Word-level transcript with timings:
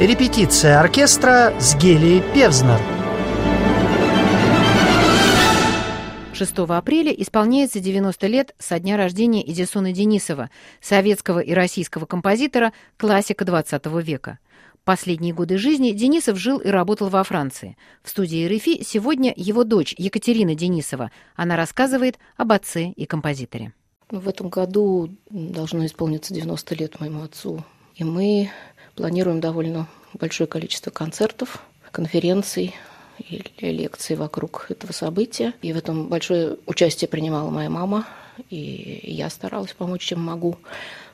Репетиция 0.00 0.80
оркестра 0.80 1.54
с 1.60 1.76
Гелией 1.76 2.20
Певзнер. 2.34 2.80
6 6.32 6.58
апреля 6.58 7.12
исполняется 7.12 7.78
90 7.78 8.26
лет 8.26 8.56
со 8.58 8.80
дня 8.80 8.96
рождения 8.96 9.48
Эдисона 9.48 9.92
Денисова, 9.92 10.50
советского 10.80 11.38
и 11.38 11.52
российского 11.52 12.06
композитора, 12.06 12.72
классика 12.96 13.44
20 13.44 13.86
века. 14.02 14.40
Последние 14.82 15.32
годы 15.32 15.58
жизни 15.58 15.92
Денисов 15.92 16.38
жил 16.38 16.58
и 16.58 16.70
работал 16.70 17.08
во 17.08 17.22
Франции. 17.22 17.76
В 18.02 18.08
студии 18.08 18.48
РФИ 18.48 18.82
сегодня 18.82 19.32
его 19.36 19.62
дочь 19.62 19.94
Екатерина 19.96 20.56
Денисова. 20.56 21.12
Она 21.36 21.54
рассказывает 21.54 22.18
об 22.36 22.50
отце 22.50 22.88
и 22.88 23.06
композиторе. 23.06 23.72
В 24.10 24.28
этом 24.28 24.48
году 24.48 25.14
должно 25.30 25.86
исполниться 25.86 26.34
90 26.34 26.74
лет 26.74 26.98
моему 26.98 27.22
отцу. 27.22 27.64
И 27.94 28.02
мы 28.02 28.50
планируем 28.94 29.40
довольно 29.40 29.88
большое 30.12 30.46
количество 30.46 30.90
концертов, 30.90 31.62
конференций, 31.90 32.74
и 33.18 33.42
лекции 33.60 34.14
вокруг 34.14 34.66
этого 34.70 34.92
события. 34.92 35.54
И 35.62 35.72
в 35.72 35.76
этом 35.76 36.08
большое 36.08 36.56
участие 36.66 37.08
принимала 37.08 37.50
моя 37.50 37.70
мама, 37.70 38.06
и 38.50 39.00
я 39.04 39.30
старалась 39.30 39.72
помочь, 39.72 40.02
чем 40.02 40.20
могу. 40.20 40.58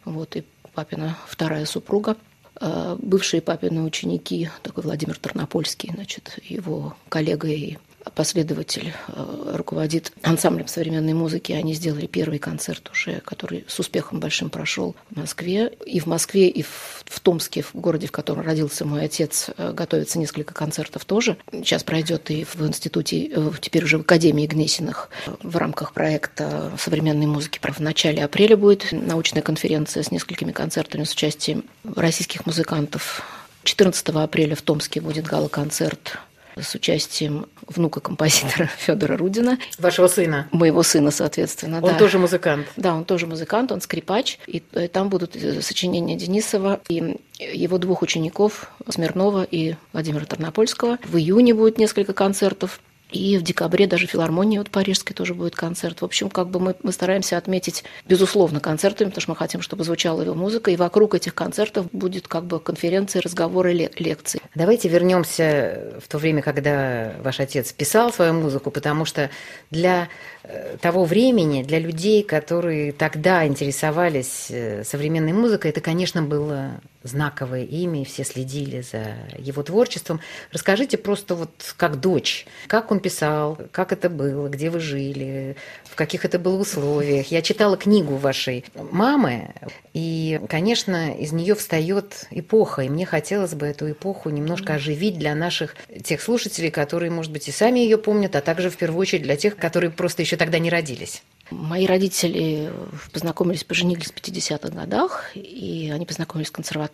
Вот, 0.04 0.36
и 0.36 0.44
папина 0.74 1.18
вторая 1.28 1.66
супруга. 1.66 2.16
А, 2.56 2.96
бывшие 3.00 3.42
папины 3.42 3.82
ученики, 3.82 4.50
такой 4.62 4.84
Владимир 4.84 5.18
Тарнопольский, 5.18 5.90
значит, 5.94 6.38
его 6.42 6.96
коллега 7.08 7.48
и 7.48 7.78
последователь 8.14 8.92
э, 9.08 9.52
руководит 9.54 10.12
ансамблем 10.22 10.66
современной 10.66 11.12
музыки. 11.12 11.52
Они 11.52 11.74
сделали 11.74 12.06
первый 12.06 12.38
концерт 12.38 12.88
уже, 12.90 13.20
который 13.20 13.64
с 13.68 13.78
успехом 13.78 14.20
большим 14.20 14.50
прошел 14.50 14.96
в 15.10 15.16
Москве. 15.18 15.72
И 15.86 16.00
в 16.00 16.06
Москве, 16.06 16.48
и 16.48 16.62
в, 16.62 17.04
в 17.04 17.20
Томске, 17.20 17.62
в 17.62 17.74
городе, 17.74 18.06
в 18.06 18.12
котором 18.12 18.42
родился 18.42 18.84
мой 18.84 19.04
отец, 19.04 19.50
э, 19.56 19.72
готовится 19.72 20.18
несколько 20.18 20.54
концертов 20.54 21.04
тоже. 21.04 21.36
Сейчас 21.52 21.84
пройдет 21.84 22.30
и 22.30 22.44
в 22.44 22.60
институте, 22.66 23.26
э, 23.26 23.50
теперь 23.60 23.84
уже 23.84 23.98
в 23.98 24.02
Академии 24.02 24.46
Гнесиных 24.46 25.10
в 25.42 25.56
рамках 25.56 25.92
проекта 25.92 26.72
современной 26.78 27.26
музыки. 27.26 27.60
В 27.62 27.80
начале 27.80 28.24
апреля 28.24 28.56
будет 28.56 28.88
научная 28.92 29.42
конференция 29.42 30.02
с 30.02 30.10
несколькими 30.10 30.52
концертами 30.52 31.04
с 31.04 31.12
участием 31.12 31.64
российских 31.84 32.46
музыкантов. 32.46 33.22
14 33.64 34.08
апреля 34.08 34.56
в 34.56 34.62
Томске 34.62 35.00
будет 35.00 35.26
гала-концерт 35.26 36.18
с 36.62 36.74
участием 36.74 37.46
внука 37.66 38.00
композитора 38.00 38.66
Федора 38.78 39.16
Рудина. 39.16 39.58
Вашего 39.78 40.08
сына? 40.08 40.48
Моего 40.52 40.82
сына, 40.82 41.10
соответственно. 41.10 41.78
Он 41.78 41.92
да. 41.92 41.98
тоже 41.98 42.18
музыкант? 42.18 42.66
Да, 42.76 42.94
он 42.94 43.04
тоже 43.04 43.26
музыкант, 43.26 43.72
он 43.72 43.80
скрипач. 43.80 44.38
И 44.46 44.62
э, 44.72 44.88
там 44.88 45.08
будут 45.08 45.36
э, 45.36 45.62
сочинения 45.62 46.16
Денисова 46.16 46.80
и 46.88 47.16
его 47.38 47.78
двух 47.78 48.02
учеников 48.02 48.70
Смирнова 48.88 49.44
и 49.44 49.76
Владимира 49.92 50.24
Тарнопольского. 50.26 50.98
В 51.04 51.16
июне 51.16 51.54
будет 51.54 51.78
несколько 51.78 52.12
концертов. 52.12 52.80
И 53.10 53.38
в 53.38 53.42
декабре 53.42 53.86
даже 53.86 54.06
филармония 54.06 54.58
вот 54.58 54.70
парижской 54.70 55.14
тоже 55.14 55.34
будет 55.34 55.56
концерт. 55.56 56.00
В 56.00 56.04
общем, 56.04 56.30
как 56.30 56.48
бы 56.48 56.60
мы, 56.60 56.76
мы 56.82 56.92
стараемся 56.92 57.36
отметить, 57.36 57.84
безусловно, 58.06 58.60
концертами, 58.60 59.08
потому 59.08 59.22
что 59.22 59.30
мы 59.30 59.36
хотим, 59.36 59.62
чтобы 59.62 59.84
звучала 59.84 60.22
его 60.22 60.34
музыка. 60.34 60.70
И 60.70 60.76
вокруг 60.76 61.14
этих 61.14 61.34
концертов 61.34 61.86
будет 61.92 62.28
как 62.28 62.44
бы 62.44 62.60
конференции, 62.60 63.20
разговоры, 63.20 63.72
лекции. 63.72 64.40
Давайте 64.54 64.88
вернемся 64.88 65.94
в 66.00 66.08
то 66.08 66.18
время, 66.18 66.42
когда 66.42 67.14
ваш 67.22 67.40
отец 67.40 67.72
писал 67.72 68.12
свою 68.12 68.34
музыку, 68.34 68.70
потому 68.70 69.04
что 69.04 69.30
для 69.70 70.08
э, 70.42 70.76
того 70.80 71.04
времени, 71.04 71.62
для 71.62 71.78
людей, 71.78 72.22
которые 72.22 72.92
тогда 72.92 73.46
интересовались 73.46 74.46
э, 74.50 74.84
современной 74.84 75.32
музыкой, 75.32 75.70
это, 75.70 75.80
конечно, 75.80 76.22
было 76.22 76.80
знаковое 77.02 77.64
имя, 77.64 78.02
и 78.02 78.04
все 78.04 78.24
следили 78.24 78.82
за 78.82 79.16
его 79.38 79.62
творчеством. 79.62 80.20
Расскажите 80.52 80.98
просто 80.98 81.34
вот 81.34 81.50
как 81.76 82.00
дочь, 82.00 82.46
как 82.66 82.90
он 82.90 83.00
писал, 83.00 83.58
как 83.72 83.92
это 83.92 84.10
было, 84.10 84.48
где 84.48 84.70
вы 84.70 84.80
жили, 84.80 85.56
в 85.84 85.94
каких 85.94 86.24
это 86.24 86.38
было 86.38 86.58
условиях. 86.58 87.28
Я 87.28 87.42
читала 87.42 87.76
книгу 87.76 88.16
вашей 88.16 88.64
мамы, 88.74 89.54
и, 89.94 90.40
конечно, 90.48 91.12
из 91.16 91.32
нее 91.32 91.54
встает 91.54 92.26
эпоха, 92.30 92.82
и 92.82 92.88
мне 92.88 93.06
хотелось 93.06 93.54
бы 93.54 93.66
эту 93.66 93.90
эпоху 93.90 94.30
немножко 94.30 94.74
оживить 94.74 95.18
для 95.18 95.34
наших 95.34 95.74
тех 96.04 96.20
слушателей, 96.20 96.70
которые, 96.70 97.10
может 97.10 97.32
быть, 97.32 97.48
и 97.48 97.52
сами 97.52 97.80
ее 97.80 97.98
помнят, 97.98 98.36
а 98.36 98.40
также 98.40 98.70
в 98.70 98.76
первую 98.76 99.00
очередь 99.00 99.22
для 99.22 99.36
тех, 99.36 99.56
которые 99.56 99.90
просто 99.90 100.22
еще 100.22 100.36
тогда 100.36 100.58
не 100.58 100.70
родились. 100.70 101.22
Мои 101.50 101.86
родители 101.86 102.70
познакомились, 103.12 103.64
поженились 103.64 104.12
в 104.12 104.14
50-х 104.14 104.68
годах, 104.68 105.32
и 105.34 105.90
они 105.92 106.06
познакомились 106.06 106.48
в 106.48 106.52
консерватории. 106.52 106.89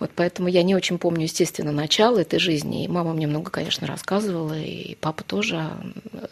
Вот 0.00 0.10
поэтому 0.14 0.48
я 0.48 0.62
не 0.62 0.74
очень 0.74 0.98
помню, 0.98 1.24
естественно, 1.24 1.72
начало 1.72 2.18
этой 2.18 2.38
жизни. 2.38 2.84
И 2.84 2.88
мама 2.88 3.12
мне 3.12 3.26
много, 3.26 3.50
конечно, 3.50 3.86
рассказывала, 3.86 4.58
и 4.58 4.94
папа 4.96 5.24
тоже. 5.24 5.70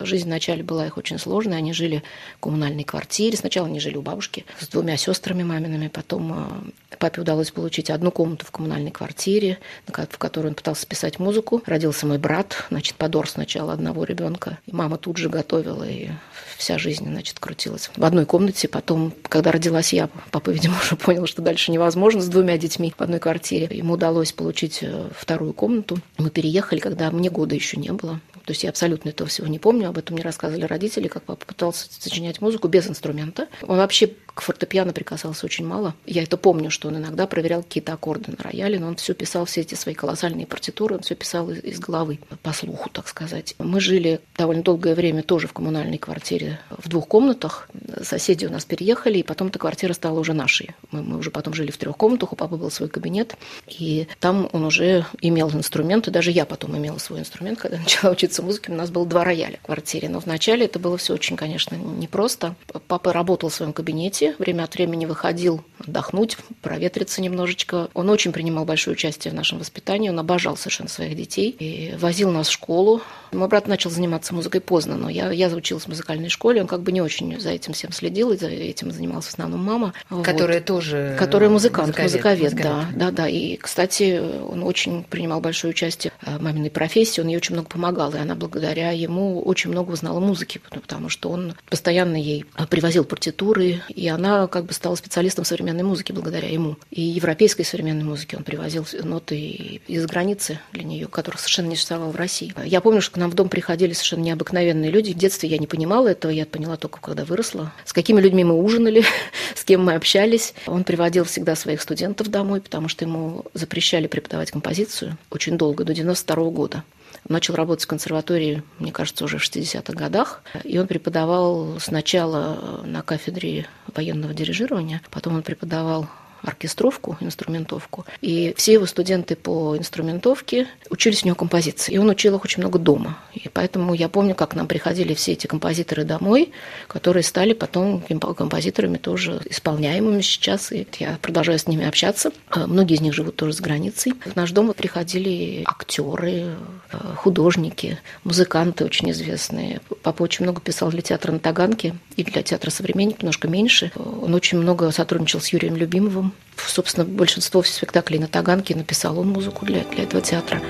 Жизнь 0.01 0.27
вначале 0.27 0.63
была 0.63 0.87
их 0.87 0.97
очень 0.97 1.19
сложной. 1.19 1.57
Они 1.57 1.73
жили 1.73 2.03
в 2.39 2.41
коммунальной 2.41 2.85
квартире. 2.85 3.37
Сначала 3.37 3.67
они 3.69 3.81
жили 3.81 3.97
у 3.97 4.03
бабушки 4.03 4.45
с 4.59 4.69
двумя 4.69 4.97
сестрами 4.97 5.43
мамиными. 5.43 5.89
Потом 5.89 6.33
э, 6.33 6.97
папе 6.99 7.21
удалось 7.21 7.51
получить 7.51 7.91
одну 7.91 8.11
комнату 8.11 8.45
в 8.47 8.51
коммунальной 8.51 8.91
квартире, 8.91 9.59
в 9.87 10.19
которой 10.19 10.49
он 10.49 10.55
пытался 10.55 10.87
писать 10.87 11.19
музыку. 11.19 11.63
Родился 11.67 12.07
мой 12.07 12.19
брат, 12.19 12.65
значит, 12.71 12.97
подор 12.97 13.29
сначала 13.29 13.73
одного 13.73 14.05
ребенка. 14.05 14.59
И 14.67 14.73
мама 14.73 14.97
тут 14.99 15.17
же 15.17 15.29
готовила, 15.29 15.85
и 15.85 16.11
вся 16.57 16.79
жизнь, 16.79 17.05
значит, 17.07 17.39
крутилась 17.39 17.91
в 17.95 18.05
одной 18.05 18.27
комнате. 18.27 18.69
Потом, 18.69 19.13
когда 19.29 19.53
родилась 19.53 19.93
я, 19.93 20.09
папа, 20.31 20.51
видимо, 20.51 20.75
уже 20.83 20.97
понял, 20.97 21.27
что 21.27 21.43
дальше 21.43 21.73
невозможно 21.73 22.21
с 22.21 22.29
двумя 22.29 22.59
детьми 22.59 22.93
в 22.97 23.01
одной 23.01 23.21
квартире. 23.21 23.69
Ему 23.77 23.95
удалось 23.95 24.33
получить 24.33 24.81
э, 24.83 25.09
вторую 25.17 25.53
комнату. 25.53 25.99
Мы 26.19 26.31
переехали, 26.31 26.79
когда 26.79 27.11
мне 27.11 27.31
года 27.31 27.55
еще 27.55 27.77
не 27.77 27.93
было. 27.93 28.21
То 28.47 28.53
есть 28.53 28.63
я 28.63 28.71
абсолютно 28.71 29.11
этого 29.11 29.29
всего 29.29 29.49
не 29.49 29.59
помню. 29.59 29.89
Об 29.89 29.99
этом 29.99 30.15
мне 30.15 30.23
рассказывали 30.23 30.65
родители, 30.65 31.09
как 31.09 31.25
папа 31.25 31.45
пытался 31.45 31.89
сочинять 31.91 32.41
музыку 32.41 32.69
без 32.69 32.89
инструмента. 32.89 33.49
Он 33.63 33.77
вообще 33.77 34.13
к 34.37 34.43
фортепиано 34.43 34.93
прикасался 34.93 35.47
очень 35.47 35.67
мало. 35.67 35.95
Я 36.05 36.23
это 36.23 36.37
помню, 36.37 36.71
что 36.71 36.89
он 36.89 36.99
иногда 36.99 37.27
проверял 37.27 37.63
какие-то 37.63 37.95
аккорды 37.95 38.33
на 38.37 38.45
рояле, 38.45 38.79
но 38.79 38.89
он 38.89 38.97
все 38.97 39.15
писал, 39.15 39.47
все 39.47 39.63
эти 39.63 39.75
свои 39.75 39.95
колоссальные 39.95 40.47
партитуры, 40.47 40.95
он 40.95 41.01
все 41.01 41.15
писал 41.15 41.51
из, 41.51 41.81
головы, 41.81 42.21
по 42.43 42.53
слуху, 42.53 42.91
так 42.91 43.09
сказать. 43.09 43.55
Мы 43.59 43.81
жили 43.81 44.21
довольно 44.37 44.63
долгое 44.63 44.95
время 44.95 45.23
тоже 45.23 45.49
в 45.49 45.55
коммунальной 45.55 45.97
квартире 45.97 46.61
в 46.69 46.89
двух 46.89 47.09
комнатах. 47.09 47.71
Соседи 48.03 48.45
у 48.45 48.51
нас 48.51 48.67
переехали, 48.67 49.19
и 49.19 49.23
потом 49.23 49.49
эта 49.49 49.59
квартира 49.59 49.95
стала 49.95 50.21
уже 50.21 50.35
нашей. 50.35 50.73
Мы, 50.91 51.03
мы 51.03 51.17
уже 51.17 51.31
потом 51.31 51.55
жили 51.55 51.71
в 51.71 51.79
трех 51.79 51.97
комнатах, 51.97 52.35
у 52.35 52.37
папы 52.37 52.57
был 52.57 52.71
свой 52.71 52.91
кабинет, 52.91 53.37
и 53.67 54.07
там 54.21 54.51
он 54.53 54.67
уже 54.67 55.07
имел 55.23 55.51
инструменты, 55.51 56.11
даже 56.11 56.31
я 56.31 56.45
потом 56.45 56.77
имела 56.77 56.99
свой 56.99 57.21
инструмент, 57.21 57.59
когда 57.59 57.79
начала 57.79 58.13
учиться 58.13 58.36
музыке, 58.43 58.73
у 58.73 58.75
нас 58.75 58.91
было 58.91 59.07
два 59.07 59.25
рояля 59.25 59.59
в 59.63 59.67
квартире, 59.67 60.09
но 60.09 60.19
вначале 60.19 60.67
это 60.67 60.79
было 60.79 60.97
все 60.97 61.15
очень, 61.15 61.37
конечно, 61.37 61.77
непросто. 61.77 62.55
Папа 62.89 63.13
работал 63.13 63.49
в 63.49 63.55
своем 63.55 63.73
кабинете, 63.73 64.35
время 64.39 64.65
от 64.65 64.75
времени 64.75 65.07
выходил 65.07 65.63
отдохнуть, 65.79 66.37
проветриться 66.63 67.21
немножечко. 67.21 67.89
Он 67.95 68.11
очень 68.11 68.33
принимал 68.33 68.65
большое 68.65 68.95
участие 68.95 69.33
в 69.33 69.35
нашем 69.35 69.59
воспитании, 69.59 70.09
он 70.09 70.19
обожал 70.19 70.57
совершенно 70.57 70.89
своих 70.89 71.17
детей 71.17 71.51
и 71.51 71.95
возил 71.99 72.31
нас 72.31 72.49
в 72.49 72.53
школу. 72.53 73.03
Мой 73.33 73.49
брат 73.49 73.67
начал 73.67 73.91
заниматься 73.91 74.35
музыкой 74.35 74.61
поздно, 74.61 74.97
но 74.97 75.09
я, 75.09 75.31
я 75.31 75.49
училась 75.49 75.85
в 75.85 75.89
музыкальной 75.89 76.29
школе, 76.29 76.61
он 76.61 76.67
как 76.67 76.83
бы 76.83 76.93
не 76.93 77.01
очень 77.01 77.39
за 77.41 77.51
этим 77.51 77.73
всем 77.73 77.93
следил, 77.93 78.33
и 78.33 78.37
за 78.37 78.49
этим 78.49 78.91
занималась 78.91 79.27
в 79.27 79.33
основном 79.35 79.63
мама. 79.65 79.93
Которая 80.25 80.59
вот. 80.59 80.67
тоже 80.67 81.17
Которая 81.19 81.51
музыкант, 81.51 81.99
музыковед, 81.99 82.53
музыковед, 82.53 82.55
да, 82.63 82.87
да, 82.95 83.11
да. 83.11 83.29
И, 83.29 83.57
кстати, 83.57 84.21
он 84.21 84.63
очень 84.63 85.05
принимал 85.05 85.41
большое 85.41 85.71
участие 85.71 86.13
в 86.23 86.43
маминой 86.43 86.71
профессии, 86.71 87.21
он 87.21 87.29
ей 87.29 87.37
очень 87.37 87.55
много 87.55 87.69
помогал, 87.69 88.13
и 88.15 88.19
она 88.27 88.35
благодаря 88.35 88.91
ему 88.91 89.41
очень 89.41 89.71
много 89.71 89.93
узнала 89.93 90.21
музыки, 90.21 90.61
потому 90.81 91.09
что 91.09 91.31
он 91.31 91.55
постоянно 91.71 92.17
ей 92.17 92.45
привозил 92.69 93.05
партитуры, 93.05 93.83
и 93.89 94.09
она 94.09 94.49
как 94.49 94.67
бы 94.67 94.75
стала 94.75 94.97
специалистом 94.97 95.45
современной 95.45 95.85
музыки 95.85 96.13
благодаря 96.13 96.49
ему. 96.49 96.77
И 96.91 97.01
европейской 97.01 97.63
современной 97.63 98.05
музыки 98.05 98.35
он 98.35 98.43
привозил 98.43 98.87
ноты 99.03 99.81
из 99.87 100.07
границы 100.07 100.61
для 100.73 100.83
нее, 100.83 101.07
которых 101.07 101.41
совершенно 101.41 101.69
не 101.69 101.77
существовало 101.77 102.11
в 102.11 102.17
России. 102.17 102.53
Я 102.65 102.81
помню, 102.81 103.01
что 103.01 103.15
к 103.15 103.17
нам 103.17 103.31
в 103.31 103.35
дом 103.35 103.49
приходили 103.49 103.93
совершенно 103.93 104.23
необыкновенные 104.23 104.91
люди. 104.91 105.13
В 105.13 105.17
детстве 105.17 105.49
я 105.49 105.59
не 105.59 105.67
понимала 105.67 106.09
этого, 106.09 106.33
я 106.33 106.47
поняла 106.47 106.77
только, 106.77 107.01
когда 107.01 107.25
выросла. 107.25 107.73
С 107.85 107.93
какими 107.93 108.21
людьми 108.21 108.45
мы 108.45 108.61
ужинали, 108.61 109.05
с 109.55 109.65
кем 109.65 109.85
мы 109.85 109.95
общались. 109.95 110.53
Он 110.67 110.85
приводил 110.85 111.25
всегда 111.25 111.55
своих 111.55 111.81
студентов 111.81 112.29
домой, 112.29 112.61
потому 112.61 112.89
что 112.89 113.05
ему 113.05 113.45
запрещали 113.55 114.09
преподавать 114.09 114.51
композицию 114.51 115.17
очень 115.31 115.57
долго, 115.57 115.85
до 115.85 115.95
92 115.95 116.51
года 116.51 116.85
начал 117.29 117.55
работать 117.55 117.85
в 117.85 117.89
консерватории, 117.89 118.63
мне 118.79 118.93
кажется, 118.93 119.25
уже 119.25 119.39
в 119.39 119.43
60-х 119.43 119.93
годах. 119.93 120.43
И 120.65 120.79
он 120.79 120.87
преподавал 120.87 121.79
сначала 121.81 122.83
на 122.85 123.03
кафедре 123.03 123.67
военного 123.95 124.35
дирижирования, 124.35 125.03
потом 125.11 125.37
он 125.37 125.43
преподавал 125.43 126.09
оркестровку, 126.43 127.17
инструментовку. 127.21 128.05
И 128.21 128.55
все 128.57 128.75
его 128.75 128.87
студенты 128.87 129.37
по 129.37 129.77
инструментовке 129.77 130.67
учились 130.91 131.25
у 131.25 131.27
него 131.27 131.37
композиции. 131.37 131.93
И 131.93 131.99
он 131.99 132.09
учил 132.09 132.37
их 132.37 132.45
очень 132.45 132.63
много 132.63 132.79
дома. 132.79 133.19
И 133.35 133.49
поэтому 133.49 133.95
я 133.95 134.09
помню, 134.09 134.35
как 134.35 134.55
нам 134.55 134.67
приходили 134.67 135.15
все 135.15 135.33
эти 135.33 135.47
композиторы 135.47 136.05
домой, 136.05 136.53
которые 136.89 137.23
стали 137.23 137.53
потом 137.53 138.01
композиторами 138.01 138.99
тоже 138.99 139.41
исполняемыми 139.47 140.21
сейчас. 140.21 140.73
И 140.73 140.87
я 140.99 141.19
продолжаю 141.21 141.59
с 141.59 141.67
ними 141.67 141.87
общаться. 141.87 142.31
А 142.51 142.67
многие 142.67 142.95
из 142.95 143.01
них 143.01 143.15
живут 143.15 143.37
тоже 143.37 143.55
за 143.55 143.63
границей. 143.63 144.15
В 144.25 144.37
наш 144.37 144.51
дом 144.53 144.73
приходили 144.73 145.63
актеры, 145.65 146.57
э, 146.93 146.99
художники, 147.17 147.99
музыканты 148.25 148.85
очень 148.85 149.11
известные. 149.11 149.81
Папа 150.03 150.23
очень 150.23 150.45
много 150.45 150.61
писал 150.61 150.91
для 150.91 151.03
театра 151.03 151.33
на 151.33 151.39
Таганке 151.39 151.95
и 152.17 152.25
для 152.25 152.43
театра 152.43 152.71
«Современник», 152.71 153.23
немножко 153.23 153.49
меньше. 153.49 153.93
Он 153.97 154.35
очень 154.35 154.59
много 154.59 154.91
сотрудничал 154.91 155.41
с 155.41 155.49
Юрием 155.49 155.77
Любимовым. 155.77 156.26
Собственно, 156.57 157.05
большинство 157.05 157.63
спектаклей 157.63 158.19
на 158.19 158.27
Таганке 158.27 158.75
написал 158.75 159.19
он 159.19 159.29
музыку 159.29 159.67
для, 159.67 159.85
для 159.85 160.05
этого 160.05 160.23
театра. 160.23 160.61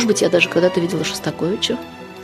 Может 0.00 0.08
быть, 0.08 0.22
я 0.22 0.30
даже 0.30 0.48
когда-то 0.48 0.80
видела 0.80 1.04
Шостаковича. 1.04 1.76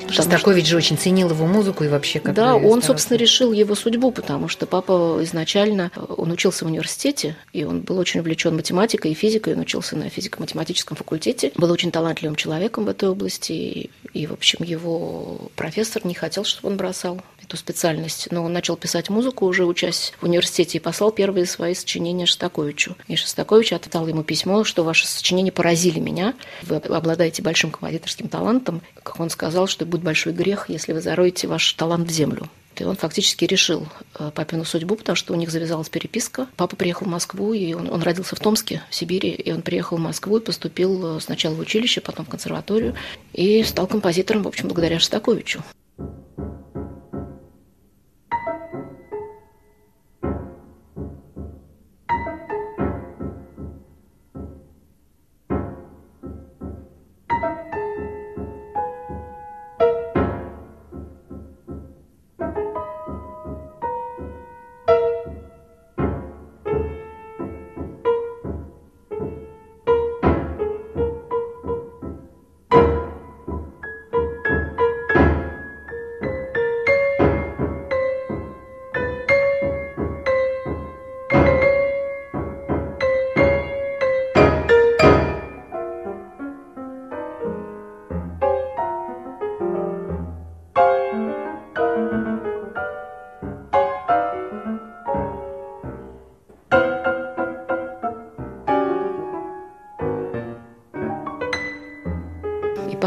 Шостакович 0.09 0.65
что... 0.65 0.71
же 0.71 0.77
очень 0.79 0.97
ценил 0.97 1.29
его 1.29 1.47
музыку 1.47 1.85
и 1.85 1.89
вообще 1.89 2.21
как 2.21 2.35
Да, 2.35 2.57
он, 2.57 2.81
собственно, 2.81 3.19
решил 3.19 3.53
его 3.53 3.75
судьбу, 3.75 4.13
потому 4.13 4.49
что 4.49 4.65
папа 4.65 5.19
изначально, 5.25 5.91
он 5.95 6.31
учился 6.31 6.65
в 6.65 6.69
университете, 6.69 7.37
и 7.53 7.65
он 7.65 7.81
был 7.81 7.99
очень 7.99 8.21
увлечен 8.21 8.57
математикой 8.57 9.11
и 9.11 9.15
физикой, 9.15 9.53
он 9.53 9.61
учился 9.61 9.95
на 9.95 10.09
физико-математическом 10.09 10.97
факультете, 10.97 11.53
был 11.55 11.71
очень 11.71 11.91
талантливым 11.91 12.37
человеком 12.37 12.87
в 12.87 12.89
этой 12.89 13.11
области, 13.11 13.53
и, 13.53 13.91
и, 14.15 14.27
в 14.27 14.33
общем, 14.33 14.65
его 14.65 15.51
профессор 15.55 16.07
не 16.07 16.15
хотел, 16.15 16.45
чтобы 16.45 16.71
он 16.71 16.79
бросал 16.79 17.21
эту 17.47 17.57
специальность, 17.57 18.29
но 18.31 18.45
он 18.45 18.53
начал 18.53 18.77
писать 18.77 19.09
музыку, 19.09 19.47
уже 19.47 19.65
учась 19.65 20.13
в 20.21 20.25
университете, 20.25 20.79
и 20.79 20.81
послал 20.81 21.13
первые 21.13 21.47
свои 21.47 21.75
сочинения 21.75 22.27
Шостаковичу. 22.27 22.97
И 23.09 23.17
Шостакович 23.17 23.73
отдал 23.73 24.07
ему 24.07 24.23
письмо, 24.23 24.65
что 24.65 24.85
ваши 24.85 25.07
сочинения 25.07 25.53
поразили 25.53 26.01
меня, 26.01 26.35
вы 26.63 26.77
обладаете 26.77 27.43
большим 27.43 27.71
композиторским 27.71 28.29
талантом. 28.29 28.83
Как 29.03 29.21
он 29.21 29.31
сказал, 29.31 29.67
что 29.67 29.87
будет 29.87 30.03
большой 30.03 30.33
грех, 30.33 30.69
если 30.69 30.93
вы 30.93 31.01
зароете 31.01 31.47
ваш 31.47 31.73
талант 31.75 32.09
в 32.09 32.13
землю. 32.13 32.49
И 32.79 32.85
он 32.85 32.97
фактически 32.97 33.45
решил 33.45 33.87
э, 34.19 34.31
папину 34.35 34.65
судьбу, 34.65 34.97
потому 34.97 35.17
что 35.17 35.33
у 35.33 35.37
них 35.37 35.51
завязалась 35.51 35.89
переписка. 35.89 36.47
Папа 36.57 36.77
приехал 36.77 37.07
в 37.07 37.09
Москву, 37.09 37.55
и 37.55 37.73
он, 37.73 37.91
он 37.91 38.03
родился 38.03 38.37
в 38.37 38.41
Томске, 38.41 38.83
в 38.91 38.95
Сибири, 38.95 39.31
и 39.31 39.51
он 39.51 39.63
приехал 39.63 39.97
в 39.97 40.01
Москву 40.01 40.37
и 40.37 40.45
поступил 40.45 41.17
э, 41.17 41.21
сначала 41.21 41.55
в 41.55 41.61
училище, 41.61 42.03
потом 42.03 42.27
в 42.27 42.29
консерваторию, 42.29 42.95
и 43.33 43.63
стал 43.63 43.87
композитором, 43.87 44.43
в 44.43 44.49
общем, 44.49 44.69
благодаря 44.69 44.99
Шостаковичу. 44.99 45.63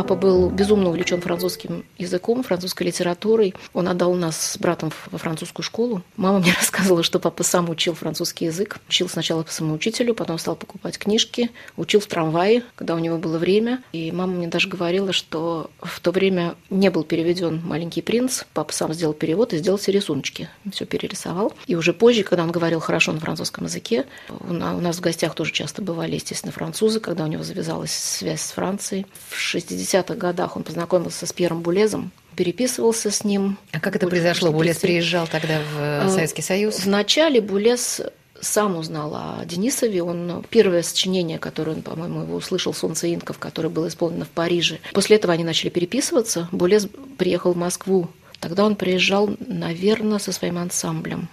Папа 0.10 0.22
был 0.22 0.50
безумно 0.50 0.90
увлечен 0.90 1.22
французским 1.22 1.86
языком, 2.00 2.42
французской 2.42 2.82
литературой. 2.82 3.54
Он 3.74 3.88
отдал 3.88 4.16
нас 4.16 4.54
с 4.54 4.58
братом 4.58 4.92
во 5.12 5.20
французскую 5.20 5.64
школу. 5.64 6.02
Мама 6.18 6.40
мне 6.40 6.52
рассказывала, 6.58 7.04
что 7.04 7.20
папа 7.20 7.44
сам 7.44 7.70
учил 7.70 7.94
французский 7.94 8.46
язык. 8.46 8.80
Учил 8.88 9.08
сначала 9.08 9.44
по 9.44 9.52
самоучителю, 9.52 10.16
потом 10.16 10.40
стал 10.40 10.56
покупать 10.56 10.98
книжки. 10.98 11.52
Учил 11.78 12.00
в 12.00 12.08
трамвае, 12.08 12.64
когда 12.76 12.96
у 12.96 12.98
него 12.98 13.20
было 13.20 13.38
время. 13.38 13.84
И 13.92 14.12
мама 14.12 14.34
мне 14.34 14.48
даже 14.48 14.68
говорила, 14.68 15.14
что 15.14 15.70
в 15.80 16.00
то 16.00 16.10
время 16.10 16.56
не 16.72 16.90
был 16.90 17.04
переведен 17.04 17.62
«Маленький 17.64 18.02
принц». 18.02 18.46
Папа 18.56 18.74
сам 18.74 18.92
сделал 18.96 19.14
перевод 19.14 19.54
и 19.54 19.60
сделал 19.60 19.78
все 19.78 19.92
рисуночки. 19.92 20.50
Все 20.72 20.88
перерисовал. 20.88 21.54
И 21.68 21.76
уже 21.76 21.94
позже, 21.94 22.24
когда 22.24 22.42
он 22.42 22.52
говорил 22.52 22.80
хорошо 22.80 23.12
на 23.12 23.20
французском 23.20 23.66
языке, 23.66 24.08
у 24.28 24.54
нас 24.54 24.98
в 24.98 25.02
гостях 25.02 25.36
тоже 25.36 25.52
часто 25.52 25.84
бывали, 25.84 26.16
естественно, 26.16 26.52
французы, 26.52 27.00
когда 27.00 27.26
у 27.26 27.28
него 27.28 27.44
завязалась 27.44 27.92
связь 27.92 28.42
с 28.42 28.54
Францией. 28.54 29.06
В 29.30 29.38
60 29.38 29.99
60-х 30.00 30.16
годах 30.16 30.56
он 30.56 30.64
познакомился 30.64 31.26
с 31.26 31.34
Пьером 31.34 31.62
Булезом, 31.62 32.12
переписывался 32.36 33.12
с 33.12 33.24
ним. 33.24 33.58
А 33.72 33.80
как 33.80 33.96
это 33.96 34.08
произошло? 34.08 34.52
Булез 34.52 34.78
приезжал 34.78 35.28
тогда 35.28 35.60
в 35.60 35.80
э, 35.80 36.10
Советский 36.10 36.42
Союз? 36.42 36.86
Вначале 36.86 37.42
Булез 37.42 38.02
сам 38.42 38.78
узнал 38.78 39.14
о 39.16 39.46
Денисове. 39.46 40.02
Он 40.02 40.44
первое 40.50 40.82
сочинение, 40.82 41.40
которое 41.40 41.74
он, 41.74 41.82
по-моему, 41.82 42.22
его 42.22 42.36
услышал 42.36 42.74
«Солнце 42.74 43.14
инков», 43.14 43.38
которое 43.38 43.70
было 43.70 43.88
исполнено 43.88 44.26
в 44.26 44.30
Париже. 44.30 44.80
После 44.94 45.18
этого 45.18 45.34
они 45.34 45.44
начали 45.44 45.70
переписываться. 45.70 46.48
Булез 46.52 46.88
приехал 47.18 47.54
в 47.54 47.58
Москву. 47.58 48.08
Тогда 48.40 48.64
он 48.66 48.76
приезжал, 48.76 49.30
наверное, 49.40 50.20
со 50.20 50.32
своим 50.32 50.58
ансамблем 50.58 51.28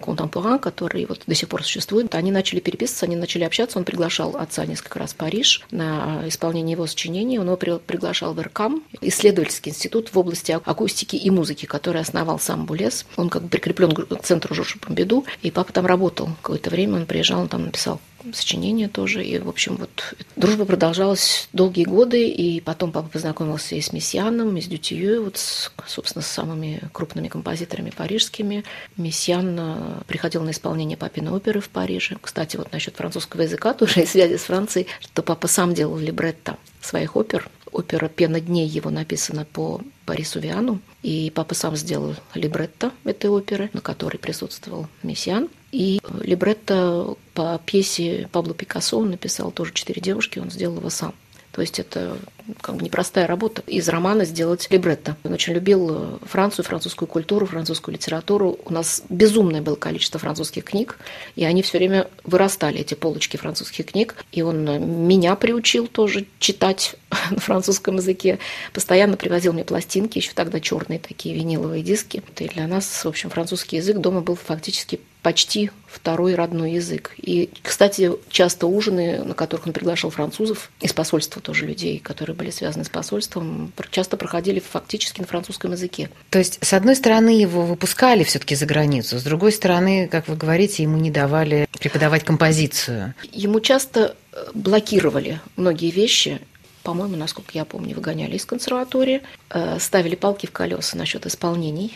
контемпоран, 0.00 0.58
который 0.58 1.06
вот 1.06 1.22
до 1.26 1.34
сих 1.34 1.48
пор 1.48 1.62
существует, 1.62 2.14
они 2.14 2.30
начали 2.30 2.60
переписываться, 2.60 3.06
они 3.06 3.16
начали 3.16 3.44
общаться, 3.44 3.78
он 3.78 3.84
приглашал 3.84 4.36
отца 4.36 4.64
несколько 4.66 4.98
раз 4.98 5.12
в 5.12 5.16
Париж 5.16 5.62
на 5.70 6.22
исполнение 6.26 6.72
его 6.72 6.86
сочинений, 6.86 7.38
он 7.38 7.46
его 7.46 7.56
приглашал 7.56 8.34
в 8.34 8.40
РКАМ, 8.40 8.82
исследовательский 9.00 9.70
институт 9.70 10.12
в 10.12 10.18
области 10.18 10.52
акустики 10.52 11.16
и 11.16 11.30
музыки, 11.30 11.66
который 11.66 12.00
основал 12.00 12.38
сам 12.38 12.66
Булес. 12.66 13.06
Он 13.16 13.28
как 13.28 13.42
бы 13.42 13.48
прикреплен 13.48 13.92
к 13.92 14.22
центру 14.22 14.54
Жоржа 14.54 14.78
Помбиду, 14.78 15.24
и 15.42 15.50
папа 15.50 15.72
там 15.72 15.86
работал 15.86 16.30
какое-то 16.42 16.70
время, 16.70 16.96
он 16.96 17.06
приезжал, 17.06 17.40
он 17.40 17.48
там 17.48 17.64
написал 17.64 18.00
сочинения 18.32 18.88
тоже. 18.88 19.24
И, 19.24 19.38
в 19.38 19.48
общем, 19.48 19.76
вот 19.76 20.14
дружба 20.36 20.64
продолжалась 20.64 21.48
долгие 21.52 21.84
годы, 21.84 22.28
и 22.28 22.60
потом 22.60 22.92
папа 22.92 23.08
познакомился 23.08 23.74
и 23.74 23.80
с 23.80 23.92
Мессианом, 23.92 24.56
и 24.56 24.60
с 24.60 24.66
Дютью, 24.66 25.24
вот, 25.24 25.36
с, 25.36 25.72
собственно, 25.86 26.22
с 26.22 26.26
самыми 26.26 26.80
крупными 26.92 27.28
композиторами 27.28 27.90
парижскими. 27.90 28.64
Мессиан 28.96 29.56
э, 29.58 30.02
приходил 30.06 30.42
на 30.42 30.50
исполнение 30.50 30.96
папиной 30.96 31.32
оперы 31.32 31.60
в 31.60 31.68
Париже. 31.68 32.16
Кстати, 32.20 32.56
вот 32.56 32.72
насчет 32.72 32.96
французского 32.96 33.42
языка 33.42 33.74
тоже 33.74 34.02
и 34.02 34.06
связи 34.06 34.36
с 34.36 34.42
Францией, 34.42 34.86
что 35.00 35.22
папа 35.22 35.46
сам 35.48 35.74
делал 35.74 35.98
либретто 35.98 36.56
своих 36.80 37.16
опер. 37.16 37.48
Опера 37.72 38.08
«Пена 38.08 38.40
дней» 38.40 38.68
его 38.68 38.90
написана 38.90 39.44
по 39.44 39.80
Борису 40.06 40.40
Виану, 40.40 40.80
и 41.02 41.32
папа 41.34 41.54
сам 41.54 41.76
сделал 41.76 42.14
либретто 42.34 42.92
этой 43.04 43.30
оперы, 43.30 43.70
на 43.72 43.80
которой 43.80 44.18
присутствовал 44.18 44.86
Мессиан. 45.02 45.48
И 45.72 46.00
либретто 46.20 47.16
по 47.34 47.60
пьесе 47.64 48.28
Пабло 48.30 48.54
Пикассо 48.54 48.98
он 48.98 49.10
написал 49.10 49.50
тоже 49.50 49.72
«Четыре 49.72 50.00
девушки», 50.00 50.38
он 50.38 50.50
сделал 50.50 50.76
его 50.76 50.90
сам. 50.90 51.14
То 51.54 51.60
есть 51.60 51.78
это 51.78 52.18
как 52.60 52.74
бы 52.74 52.82
непростая 52.82 53.28
работа 53.28 53.62
из 53.68 53.88
романа 53.88 54.24
сделать 54.24 54.66
либретто. 54.70 55.16
Он 55.22 55.32
очень 55.32 55.54
любил 55.54 55.88
э, 55.90 56.18
Францию, 56.26 56.64
французскую 56.64 57.08
культуру, 57.08 57.46
французскую 57.46 57.94
литературу. 57.94 58.58
У 58.64 58.72
нас 58.72 59.04
безумное 59.08 59.62
было 59.62 59.76
количество 59.76 60.18
французских 60.18 60.64
книг, 60.64 60.98
и 61.36 61.44
они 61.44 61.62
все 61.62 61.78
время 61.78 62.08
вырастали, 62.24 62.80
эти 62.80 62.94
полочки 62.94 63.36
французских 63.36 63.86
книг. 63.86 64.16
И 64.32 64.42
он 64.42 64.68
э, 64.68 64.78
меня 64.80 65.36
приучил 65.36 65.86
тоже 65.86 66.26
читать 66.40 66.96
на 67.30 67.38
французском 67.38 67.96
языке. 67.96 68.40
Постоянно 68.72 69.16
привозил 69.16 69.52
мне 69.52 69.64
пластинки, 69.64 70.18
еще 70.18 70.32
тогда 70.34 70.58
черные 70.58 70.98
такие 70.98 71.36
виниловые 71.36 71.84
диски. 71.84 72.20
И 72.40 72.48
для 72.48 72.66
нас, 72.66 73.04
в 73.04 73.08
общем, 73.08 73.30
французский 73.30 73.76
язык 73.76 73.98
дома 73.98 74.22
был 74.22 74.34
фактически 74.34 74.98
почти 75.24 75.70
второй 75.86 76.34
родной 76.34 76.72
язык. 76.72 77.12
И, 77.16 77.48
кстати, 77.62 78.12
часто 78.28 78.66
ужины, 78.66 79.24
на 79.24 79.32
которых 79.32 79.66
он 79.66 79.72
приглашал 79.72 80.10
французов, 80.10 80.70
из 80.82 80.92
посольства 80.92 81.40
тоже 81.40 81.66
людей, 81.66 81.98
которые 81.98 82.36
были 82.36 82.50
связаны 82.50 82.84
с 82.84 82.90
посольством, 82.90 83.72
часто 83.90 84.18
проходили 84.18 84.60
фактически 84.60 85.22
на 85.22 85.26
французском 85.26 85.72
языке. 85.72 86.10
То 86.28 86.38
есть, 86.38 86.58
с 86.60 86.74
одной 86.74 86.94
стороны, 86.94 87.30
его 87.30 87.62
выпускали 87.62 88.22
все-таки 88.22 88.54
за 88.54 88.66
границу, 88.66 89.18
с 89.18 89.22
другой 89.22 89.52
стороны, 89.52 90.08
как 90.08 90.28
вы 90.28 90.36
говорите, 90.36 90.82
ему 90.82 90.98
не 90.98 91.10
давали 91.10 91.68
преподавать 91.80 92.22
композицию. 92.22 93.14
Ему 93.32 93.60
часто 93.60 94.16
э, 94.32 94.44
блокировали 94.52 95.40
многие 95.56 95.90
вещи, 95.90 96.42
по-моему, 96.82 97.16
насколько 97.16 97.52
я 97.54 97.64
помню, 97.64 97.94
выгоняли 97.94 98.36
из 98.36 98.44
консерватории, 98.44 99.22
э, 99.48 99.78
ставили 99.80 100.16
палки 100.16 100.44
в 100.44 100.52
колеса 100.52 100.98
насчет 100.98 101.24
исполнений 101.24 101.94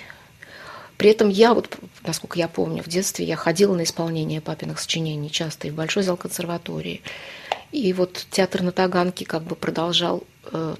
при 0.99 1.11
этом 1.11 1.29
я, 1.29 1.55
вот, 1.55 1.79
насколько 2.05 2.39
я 2.39 2.49
помню, 2.49 2.83
в 2.83 2.89
детстве 2.89 3.25
я 3.25 3.37
ходила 3.37 3.75
на 3.75 3.85
исполнение 3.85 4.41
папиных 4.41 4.81
сочинений 4.81 5.31
часто 5.31 5.69
и 5.69 5.71
в 5.71 5.75
Большой 5.75 6.03
зал 6.03 6.17
консерватории. 6.17 7.03
И 7.71 7.93
вот 7.93 8.27
театр 8.31 8.63
на 8.63 8.73
Таганке 8.73 9.25
как 9.25 9.45
бы 9.45 9.55
продолжал 9.55 10.25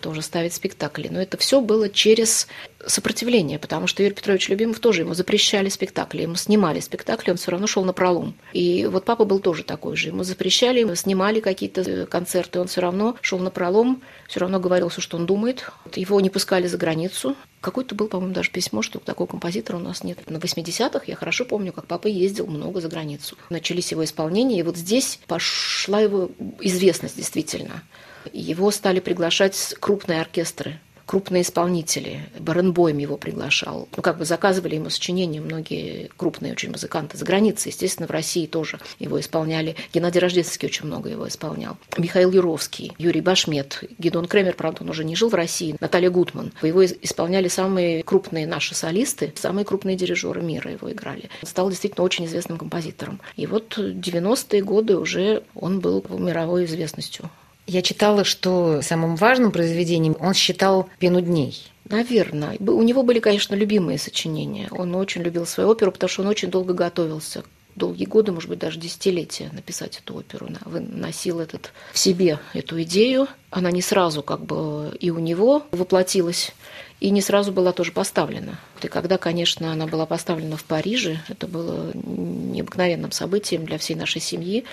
тоже 0.01 0.23
ставить 0.23 0.55
спектакли. 0.55 1.09
Но 1.11 1.21
это 1.21 1.37
все 1.37 1.61
было 1.61 1.89
через 1.89 2.49
сопротивление, 2.87 3.59
потому 3.59 3.87
что 3.87 4.03
Юрий 4.03 4.15
Петрович 4.15 4.49
Любимов 4.49 4.79
тоже 4.79 5.03
ему 5.03 5.15
запрещали 5.15 5.69
спектакли, 5.69 6.23
ему 6.23 6.37
снимали 6.37 6.81
спектакли, 6.81 7.31
он 7.31 7.37
все 7.37 7.51
равно 7.51 7.67
шел 7.67 7.85
на 7.85 7.93
пролом. 7.93 8.35
И 8.53 8.87
вот 8.87 9.05
папа 9.05 9.25
был 9.25 9.41
тоже 9.41 9.65
такой 9.65 9.97
же. 9.97 10.09
Ему 10.09 10.25
запрещали, 10.25 10.81
ему 10.81 10.95
снимали 10.95 11.41
какие-то 11.41 11.83
э, 11.83 12.07
концерты, 12.07 12.61
он 12.61 12.69
все 12.69 12.81
равно 12.81 13.17
шел 13.21 13.39
на 13.39 13.51
пролом, 13.51 14.03
все 14.29 14.41
равно 14.41 14.61
говорил 14.61 14.89
все, 14.89 15.01
что 15.01 15.17
он 15.17 15.27
думает. 15.27 15.69
Его 15.95 16.21
не 16.21 16.31
пускали 16.31 16.67
за 16.67 16.79
границу. 16.79 17.37
Какое-то 17.61 17.95
было, 17.95 18.07
по-моему, 18.07 18.35
даже 18.35 18.51
письмо, 18.51 18.83
что 18.83 19.01
такого 19.01 19.27
композитора 19.27 19.79
у 19.79 19.81
нас 19.81 20.05
нет. 20.05 20.19
На 20.31 20.37
80-х 20.37 21.03
я 21.07 21.17
хорошо 21.17 21.45
помню, 21.45 21.73
как 21.73 21.87
папа 21.87 22.07
ездил 22.07 22.47
много 22.47 22.81
за 22.81 22.89
границу. 22.89 23.37
Начались 23.51 23.91
его 23.91 24.05
исполнения, 24.05 24.61
и 24.61 24.63
вот 24.63 24.77
здесь 24.77 25.19
пошла 25.27 26.01
его 26.01 26.31
известность 26.61 27.17
действительно. 27.17 27.83
Его 28.33 28.71
стали 28.71 29.01
приглашать 29.01 29.75
крупные 29.81 30.21
оркестры 30.21 30.81
крупные 31.09 31.41
исполнители. 31.43 32.21
Баренбойм 32.39 32.99
его 32.99 33.17
приглашал. 33.17 33.89
Ну, 33.97 34.03
как 34.03 34.19
бы 34.19 34.27
заказывали 34.27 34.75
ему 34.75 34.91
сочинения 34.91 35.41
многие 35.41 36.11
крупные 36.19 36.53
очень 36.53 36.71
музыканты 36.71 37.17
за 37.17 37.25
границей. 37.25 37.71
Естественно, 37.71 38.07
в 38.07 38.11
России 38.11 38.47
тоже 38.47 38.79
его 38.99 39.19
исполняли. 39.19 39.75
Геннадий 39.95 40.21
Рождественский 40.21 40.69
очень 40.69 40.85
много 40.87 41.09
его 41.09 41.27
исполнял. 41.27 41.79
Михаил 41.97 42.31
Юровский, 42.31 42.93
Юрий 42.99 43.23
Башмет, 43.23 43.85
Гедон 43.99 44.27
Кремер, 44.27 44.55
правда, 44.55 44.83
он 44.83 44.91
уже 44.91 45.03
не 45.03 45.17
жил 45.17 45.31
в 45.31 45.35
России, 45.35 45.77
Наталья 45.81 46.11
Гутман. 46.11 46.53
Его 46.61 46.85
исполняли 46.85 47.49
самые 47.49 48.03
крупные 48.03 48.47
наши 48.47 48.75
солисты, 48.75 49.33
самые 49.35 49.65
крупные 49.65 49.97
дирижеры 49.97 50.43
мира 50.43 50.71
его 50.71 50.93
играли. 50.93 51.31
Он 51.43 51.49
стал 51.49 51.71
действительно 51.71 52.05
очень 52.05 52.27
известным 52.27 52.59
композитором. 52.59 53.21
И 53.37 53.47
вот 53.47 53.79
90-е 53.79 54.63
годы 54.63 54.99
уже 54.99 55.43
он 55.55 55.81
был 55.81 56.05
мировой 56.11 56.67
известностью. 56.67 57.31
Я 57.69 57.83
читала, 57.83 58.25
что 58.25 58.81
самым 58.81 59.15
важным 59.17 59.53
произведением 59.53 60.17
он 60.19 60.33
считал 60.33 60.89
«Пену 60.99 61.21
дней». 61.21 61.71
Наверное. 61.85 62.57
У 62.59 62.83
него 62.83 63.03
были, 63.03 63.21
конечно, 63.21 63.55
любимые 63.55 63.99
сочинения. 63.99 64.69
Он 64.71 64.95
очень 64.95 65.23
любил 65.23 65.45
свою 65.47 65.69
оперу, 65.69 65.93
потому 65.93 66.09
что 66.09 66.23
он 66.23 66.29
очень 66.29 66.51
долго 66.51 66.73
готовился 66.73 67.45
долгие 67.77 68.07
годы, 68.07 68.33
может 68.33 68.49
быть, 68.49 68.59
даже 68.59 68.79
десятилетия 68.79 69.51
написать 69.53 69.99
эту 69.99 70.17
оперу. 70.17 70.49
Носил 70.67 71.41
этот, 71.41 71.73
в 71.93 71.99
себе 71.99 72.41
эту 72.55 72.83
идею. 72.83 73.29
Она 73.51 73.71
не 73.71 73.83
сразу 73.83 74.23
как 74.23 74.45
бы 74.45 74.97
и 74.99 75.11
у 75.11 75.19
него 75.19 75.65
воплотилась, 75.71 76.53
и 77.01 77.11
не 77.11 77.23
сразу 77.23 77.53
была 77.53 77.73
тоже 77.73 77.93
поставлена. 77.93 78.59
И 78.83 78.89
когда, 78.89 79.19
конечно, 79.19 79.73
она 79.73 79.87
была 79.87 80.07
поставлена 80.07 80.57
в 80.57 80.65
Париже, 80.65 81.21
это 81.29 81.47
было 81.47 81.93
необыкновенным 81.95 83.13
событием 83.13 83.65
для 83.65 83.79
всей 83.79 83.95
нашей 83.95 84.21
семьи. 84.21 84.65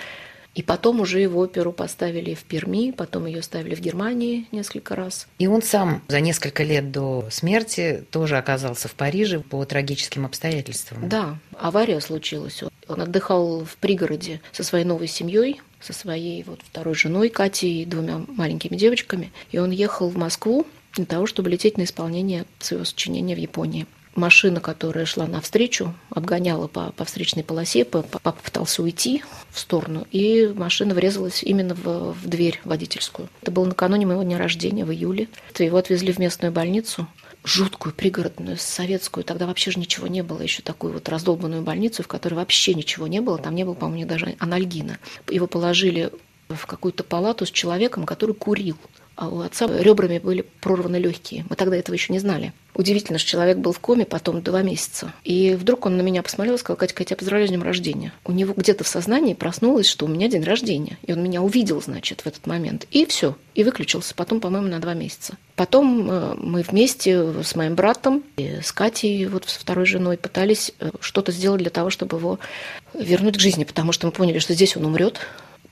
И 0.55 0.63
потом 0.63 1.01
уже 1.01 1.19
его 1.19 1.41
оперу 1.41 1.73
поставили 1.73 2.33
в 2.33 2.43
Перми, 2.43 2.91
потом 2.91 3.25
ее 3.25 3.41
ставили 3.41 3.75
в 3.75 3.81
Германии 3.81 4.47
несколько 4.51 4.95
раз. 4.95 5.27
И 5.37 5.47
он 5.47 5.61
сам 5.61 6.01
за 6.07 6.21
несколько 6.21 6.63
лет 6.63 6.91
до 6.91 7.27
смерти 7.29 8.05
тоже 8.09 8.37
оказался 8.37 8.87
в 8.87 8.93
Париже 8.93 9.41
по 9.41 9.63
трагическим 9.65 10.25
обстоятельствам. 10.25 11.09
Да, 11.09 11.37
авария 11.59 11.99
случилась. 11.99 12.63
Он 12.87 13.01
отдыхал 13.01 13.65
в 13.65 13.75
пригороде 13.77 14.41
со 14.53 14.63
своей 14.63 14.85
новой 14.85 15.07
семьей, 15.07 15.61
со 15.81 15.91
своей 15.91 16.43
вот 16.43 16.61
второй 16.63 16.95
женой 16.95 17.29
Катей 17.29 17.83
и 17.83 17.85
двумя 17.85 18.21
маленькими 18.27 18.77
девочками. 18.77 19.33
И 19.51 19.59
он 19.59 19.71
ехал 19.71 20.09
в 20.09 20.15
Москву 20.15 20.65
для 20.93 21.05
того, 21.05 21.25
чтобы 21.25 21.49
лететь 21.49 21.77
на 21.77 21.83
исполнение 21.83 22.45
своего 22.59 22.85
сочинения 22.85 23.35
в 23.35 23.39
Японии 23.39 23.87
машина, 24.15 24.59
которая 24.59 25.05
шла 25.05 25.27
навстречу, 25.27 25.93
обгоняла 26.09 26.67
по, 26.67 26.91
по 26.91 27.05
встречной 27.05 27.43
полосе, 27.43 27.85
папа 27.85 28.31
пытался 28.31 28.81
уйти 28.81 29.23
в 29.51 29.59
сторону, 29.59 30.07
и 30.11 30.51
машина 30.55 30.93
врезалась 30.93 31.43
именно 31.43 31.75
в, 31.75 32.13
в 32.13 32.27
дверь 32.27 32.59
водительскую. 32.63 33.29
Это 33.41 33.51
было 33.51 33.65
накануне 33.65 34.05
моего 34.05 34.23
дня 34.23 34.37
рождения, 34.37 34.85
в 34.85 34.91
июле. 34.91 35.27
Его 35.57 35.77
отвезли 35.77 36.11
в 36.11 36.19
местную 36.19 36.51
больницу, 36.51 37.07
жуткую, 37.43 37.93
пригородную, 37.93 38.57
советскую. 38.57 39.23
Тогда 39.23 39.45
вообще 39.45 39.71
же 39.71 39.79
ничего 39.79 40.07
не 40.07 40.23
было. 40.23 40.41
Еще 40.41 40.61
такую 40.61 40.93
вот 40.93 41.07
раздолбанную 41.09 41.61
больницу, 41.61 42.03
в 42.03 42.07
которой 42.07 42.35
вообще 42.35 42.73
ничего 42.73 43.07
не 43.07 43.21
было. 43.21 43.37
Там 43.37 43.55
не 43.55 43.63
было, 43.63 43.73
по-моему, 43.73 44.07
даже 44.07 44.35
анальгина. 44.39 44.97
Его 45.29 45.47
положили 45.47 46.11
в 46.49 46.65
какую-то 46.65 47.03
палату 47.03 47.45
с 47.45 47.51
человеком, 47.51 48.05
который 48.05 48.35
курил 48.35 48.77
а 49.15 49.29
у 49.29 49.39
отца 49.39 49.67
ребрами 49.67 50.19
были 50.19 50.45
прорваны 50.61 50.97
легкие. 50.97 51.45
Мы 51.49 51.55
тогда 51.55 51.75
этого 51.75 51.95
еще 51.95 52.11
не 52.11 52.19
знали. 52.19 52.53
Удивительно, 52.73 53.17
что 53.17 53.29
человек 53.29 53.57
был 53.57 53.71
в 53.71 53.79
коме 53.79 54.05
потом 54.05 54.41
два 54.41 54.61
месяца. 54.61 55.13
И 55.23 55.55
вдруг 55.57 55.85
он 55.85 55.95
на 55.95 56.01
меня 56.01 56.21
посмотрел 56.21 56.55
и 56.55 56.57
сказал, 56.57 56.75
Катя, 56.75 56.93
я 56.99 57.05
тебя 57.05 57.15
поздравляю 57.15 57.47
с 57.47 57.49
днем 57.49 57.63
рождения. 57.63 58.11
У 58.25 58.33
него 58.33 58.53
где-то 58.53 58.83
в 58.83 58.87
сознании 58.87 59.33
проснулось, 59.33 59.87
что 59.87 60.05
у 60.05 60.09
меня 60.09 60.27
день 60.27 60.43
рождения. 60.43 60.97
И 61.03 61.13
он 61.13 61.23
меня 61.23 61.41
увидел, 61.41 61.81
значит, 61.81 62.21
в 62.21 62.27
этот 62.27 62.45
момент. 62.47 62.85
И 62.91 63.05
все. 63.05 63.37
И 63.53 63.63
выключился. 63.63 64.13
Потом, 64.13 64.41
по-моему, 64.41 64.67
на 64.67 64.79
два 64.79 64.93
месяца. 64.93 65.37
Потом 65.55 66.11
э, 66.11 66.35
мы 66.35 66.63
вместе 66.63 67.41
с 67.41 67.55
моим 67.55 67.75
братом 67.75 68.23
и 68.35 68.59
с 68.61 68.73
Катей, 68.73 69.25
вот 69.27 69.45
с 69.47 69.53
второй 69.53 69.85
женой, 69.85 70.17
пытались 70.17 70.73
э, 70.79 70.91
что-то 70.99 71.31
сделать 71.31 71.61
для 71.61 71.69
того, 71.69 71.89
чтобы 71.89 72.17
его 72.17 72.39
вернуть 72.93 73.37
к 73.37 73.41
жизни, 73.41 73.63
потому 73.63 73.93
что 73.93 74.07
мы 74.07 74.11
поняли, 74.11 74.39
что 74.39 74.53
здесь 74.53 74.75
он 74.75 74.85
умрет, 74.85 75.21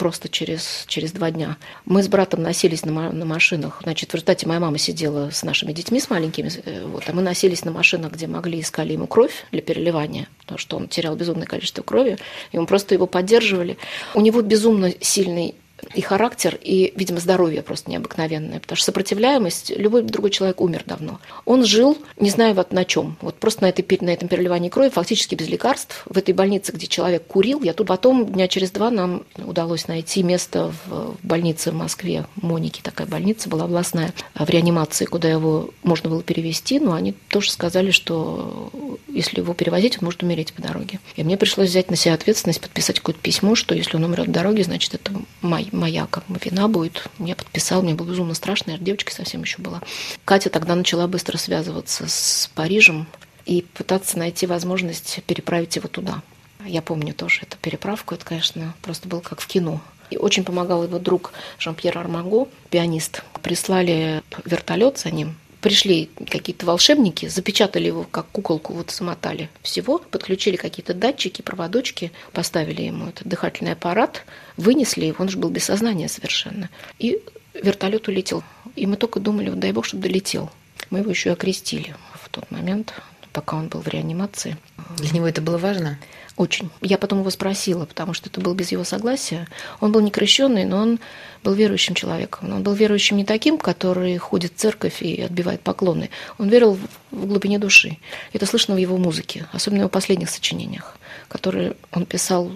просто 0.04 0.28
через, 0.28 0.84
через 0.88 1.14
два 1.14 1.32
дня. 1.32 1.56
Мы 1.86 2.04
с 2.04 2.10
братом 2.10 2.44
носились 2.44 2.84
на, 2.84 3.10
на 3.14 3.24
машинах. 3.24 3.80
Значит, 3.84 4.10
в 4.10 4.16
результате 4.16 4.46
моя 4.46 4.60
мама 4.60 4.78
сидела 4.78 5.30
с 5.30 5.44
нашими 5.44 5.72
детьми, 5.72 6.02
с 6.02 6.10
маленькими, 6.10 6.52
э, 6.66 6.86
вот, 6.86 7.04
а 7.08 7.14
мы 7.14 7.22
носились 7.22 7.64
на 7.64 7.72
машинах, 7.72 8.12
где 8.12 8.28
могли, 8.28 8.60
искали 8.60 8.92
ему 8.92 9.08
кровь 9.08 9.46
для 9.54 9.62
переливания, 9.62 10.28
потому 10.42 10.58
что 10.58 10.76
он 10.76 10.90
терял 10.90 11.16
безумное 11.16 11.48
количество 11.48 11.84
крови, 11.84 12.18
и 12.52 12.60
мы 12.60 12.66
просто 12.66 12.96
его 12.96 13.08
поддерживали. 13.08 13.78
У 14.14 14.20
него 14.20 14.42
безумно 14.42 14.92
сильный 15.00 15.56
и 15.94 16.02
характер, 16.02 16.58
и, 16.62 16.94
видимо, 16.96 17.20
здоровье 17.20 17.62
просто 17.62 17.92
необыкновенное, 17.92 18.60
потому 18.60 18.76
что 18.76 18.86
сопротивляемость, 18.86 19.72
любой 19.76 20.04
другой 20.04 20.32
человек 20.32 20.62
умер 20.62 20.84
давно. 20.86 21.20
Он 21.46 21.66
жил, 21.66 21.98
не 22.18 22.30
знаю 22.30 22.56
вот 22.56 22.72
на 22.72 22.86
чем, 22.86 23.18
вот 23.22 23.36
просто 23.36 23.64
на, 23.64 23.70
этой, 23.70 23.86
на 24.02 24.10
этом 24.10 24.28
переливании 24.28 24.70
крови, 24.70 24.90
фактически 24.90 25.36
без 25.36 25.48
лекарств. 25.48 26.04
В 26.06 26.18
этой 26.18 26.34
больнице, 26.34 26.72
где 26.72 26.88
человек 26.88 27.26
курил, 27.28 27.62
я 27.62 27.74
тут 27.74 27.88
потом 27.88 28.26
дня 28.32 28.48
через 28.48 28.72
два 28.72 28.90
нам 28.90 29.24
удалось 29.38 29.88
найти 29.88 30.24
место 30.24 30.74
в, 30.88 31.14
в 31.14 31.18
больнице 31.24 31.72
в 31.72 31.76
Москве, 31.76 32.26
Моники 32.36 32.82
такая 32.82 33.08
больница 33.08 33.50
была 33.50 33.66
областная, 33.66 34.14
в 34.36 34.50
реанимации, 34.50 35.06
куда 35.06 35.30
его 35.30 35.70
можно 35.84 36.10
было 36.10 36.24
перевести, 36.24 36.80
но 36.80 36.94
они 36.94 37.14
тоже 37.30 37.52
сказали, 37.52 37.92
что 37.92 38.72
если 39.08 39.40
его 39.40 39.54
перевозить, 39.54 39.98
он 40.00 40.06
может 40.06 40.24
умереть 40.24 40.54
по 40.54 40.62
дороге. 40.62 41.00
И 41.16 41.24
мне 41.24 41.38
пришлось 41.38 41.70
взять 41.70 41.90
на 41.90 41.96
себя 41.96 42.14
ответственность, 42.14 42.62
подписать 42.62 43.00
какое-то 43.00 43.22
письмо, 43.22 43.56
что 43.56 43.76
если 43.76 43.98
он 43.98 44.04
умрет 44.04 44.26
по 44.26 44.32
дороге, 44.32 44.64
значит, 44.64 44.94
это 44.94 45.12
май, 45.42 45.68
моя 45.74 46.08
как 46.08 46.26
бы 46.28 46.40
вина 46.44 46.68
будет. 46.68 47.08
Я 47.20 47.36
подписал, 47.36 47.82
мне 47.82 47.94
было 47.94 48.08
безумно 48.08 48.34
страшно, 48.34 48.72
я 48.72 48.78
девочка 48.78 49.14
совсем 49.14 49.42
еще 49.42 49.62
была. 49.62 49.82
Катя 50.26 50.50
тогда 50.50 50.76
начала 50.76 51.08
быстро 51.08 51.38
связываться 51.38 52.08
с 52.08 52.50
Парижем 52.56 53.08
и 53.46 53.64
пытаться 53.74 54.18
найти 54.18 54.46
возможность 54.48 55.22
переправить 55.26 55.76
его 55.76 55.88
туда. 55.88 56.22
Я 56.66 56.82
помню 56.82 57.14
тоже 57.14 57.42
эту 57.42 57.58
переправку, 57.58 58.16
это, 58.16 58.24
конечно, 58.24 58.74
просто 58.82 59.08
было 59.08 59.20
как 59.20 59.42
в 59.42 59.48
кино. 59.48 59.82
И 60.10 60.18
очень 60.18 60.44
помогал 60.44 60.84
его 60.84 61.00
друг 61.00 61.34
Жан-Пьер 61.60 61.98
Армаго, 61.98 62.48
пианист. 62.70 63.24
Прислали 63.42 64.22
вертолет 64.46 65.00
за 65.00 65.12
ним, 65.12 65.36
пришли 65.64 66.10
какие-то 66.30 66.66
волшебники, 66.66 67.28
запечатали 67.28 67.88
его 67.88 68.04
как 68.04 68.28
куколку, 68.28 68.74
вот 68.74 68.92
замотали 68.92 69.50
всего, 69.62 69.98
подключили 69.98 70.58
какие-то 70.58 70.94
датчики, 70.94 71.42
проводочки, 71.42 72.12
поставили 72.34 72.82
ему 72.82 73.08
этот 73.08 73.26
дыхательный 73.28 73.72
аппарат, 73.72 74.26
вынесли 74.58 75.06
его, 75.06 75.16
он 75.20 75.30
же 75.30 75.38
был 75.38 75.50
без 75.50 75.64
сознания 75.64 76.10
совершенно. 76.10 76.70
И 77.00 77.18
вертолет 77.54 78.10
улетел. 78.10 78.44
И 78.76 78.86
мы 78.86 78.98
только 78.98 79.22
думали, 79.22 79.50
вот 79.50 79.60
дай 79.60 79.72
бог, 79.72 79.86
чтобы 79.86 80.04
долетел. 80.04 80.52
Мы 80.90 81.00
его 81.00 81.10
еще 81.10 81.30
и 81.30 81.34
окрестили 81.34 81.96
в 82.22 82.28
тот 82.28 82.52
момент, 82.52 82.94
пока 83.32 83.56
он 83.56 83.70
был 83.70 83.80
в 83.80 83.88
реанимации. 83.88 84.58
Для 84.98 85.12
него 85.12 85.28
это 85.28 85.42
было 85.42 85.58
важно? 85.58 85.98
Очень. 86.36 86.72
Я 86.82 86.98
потом 86.98 87.20
его 87.20 87.30
спросила, 87.30 87.86
потому 87.86 88.14
что 88.14 88.28
это 88.28 88.42
был 88.42 88.56
без 88.56 88.72
его 88.72 88.84
согласия. 88.84 89.48
Он 89.80 89.92
был 89.92 90.02
не 90.02 90.10
крещенный, 90.10 90.66
но 90.66 90.78
он 90.78 91.00
был 91.44 91.54
верующим 91.54 91.94
человеком. 91.94 92.52
Он 92.52 92.64
был 92.64 92.74
верующим 92.74 93.18
не 93.18 93.26
таким, 93.26 93.60
который 93.60 94.18
ходит 94.18 94.54
в 94.54 94.56
церковь 94.56 95.04
и 95.04 95.22
отбивает 95.22 95.62
поклоны. 95.62 96.10
Он 96.40 96.50
верил 96.50 96.80
в 97.12 97.28
глубине 97.28 97.60
души. 97.60 97.98
Это 98.34 98.48
слышно 98.48 98.74
в 98.74 98.80
его 98.80 98.98
музыке, 98.98 99.46
особенно 99.52 99.82
в 99.82 99.84
его 99.84 99.90
последних 99.90 100.32
сочинениях, 100.32 100.98
которые 101.28 101.76
он 101.92 102.08
писал, 102.08 102.52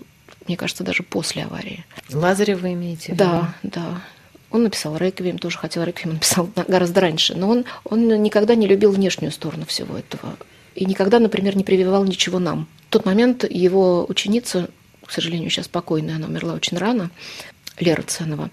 мне 0.47 0.57
кажется, 0.57 0.83
даже 0.83 1.03
после 1.03 1.43
аварии. 1.43 1.85
Лазарев 2.11 2.61
вы 2.61 2.73
имеете? 2.73 3.13
Да, 3.13 3.53
да. 3.61 4.01
Он 4.49 4.63
написал 4.63 4.97
«Реквием», 4.97 5.37
тоже 5.37 5.59
хотел 5.59 5.83
«Реквием», 5.83 6.15
написал 6.15 6.49
гораздо 6.67 7.01
раньше. 7.01 7.35
Но 7.35 7.49
он, 7.49 7.65
он 7.83 8.07
никогда 8.23 8.55
не 8.55 8.65
любил 8.65 8.91
внешнюю 8.91 9.31
сторону 9.31 9.65
всего 9.65 9.97
этого. 9.97 10.37
И 10.73 10.85
никогда, 10.85 11.19
например, 11.19 11.55
не 11.57 11.63
прививал 11.63 12.05
ничего 12.05 12.39
нам. 12.39 12.67
В 12.87 12.89
тот 12.89 13.05
момент 13.05 13.43
его 13.49 14.05
ученица, 14.07 14.69
к 15.05 15.11
сожалению, 15.11 15.49
сейчас 15.49 15.67
покойная, 15.67 16.15
она 16.15 16.27
умерла 16.27 16.53
очень 16.53 16.77
рано, 16.77 17.11
Лера 17.79 18.01
Ценова, 18.01 18.49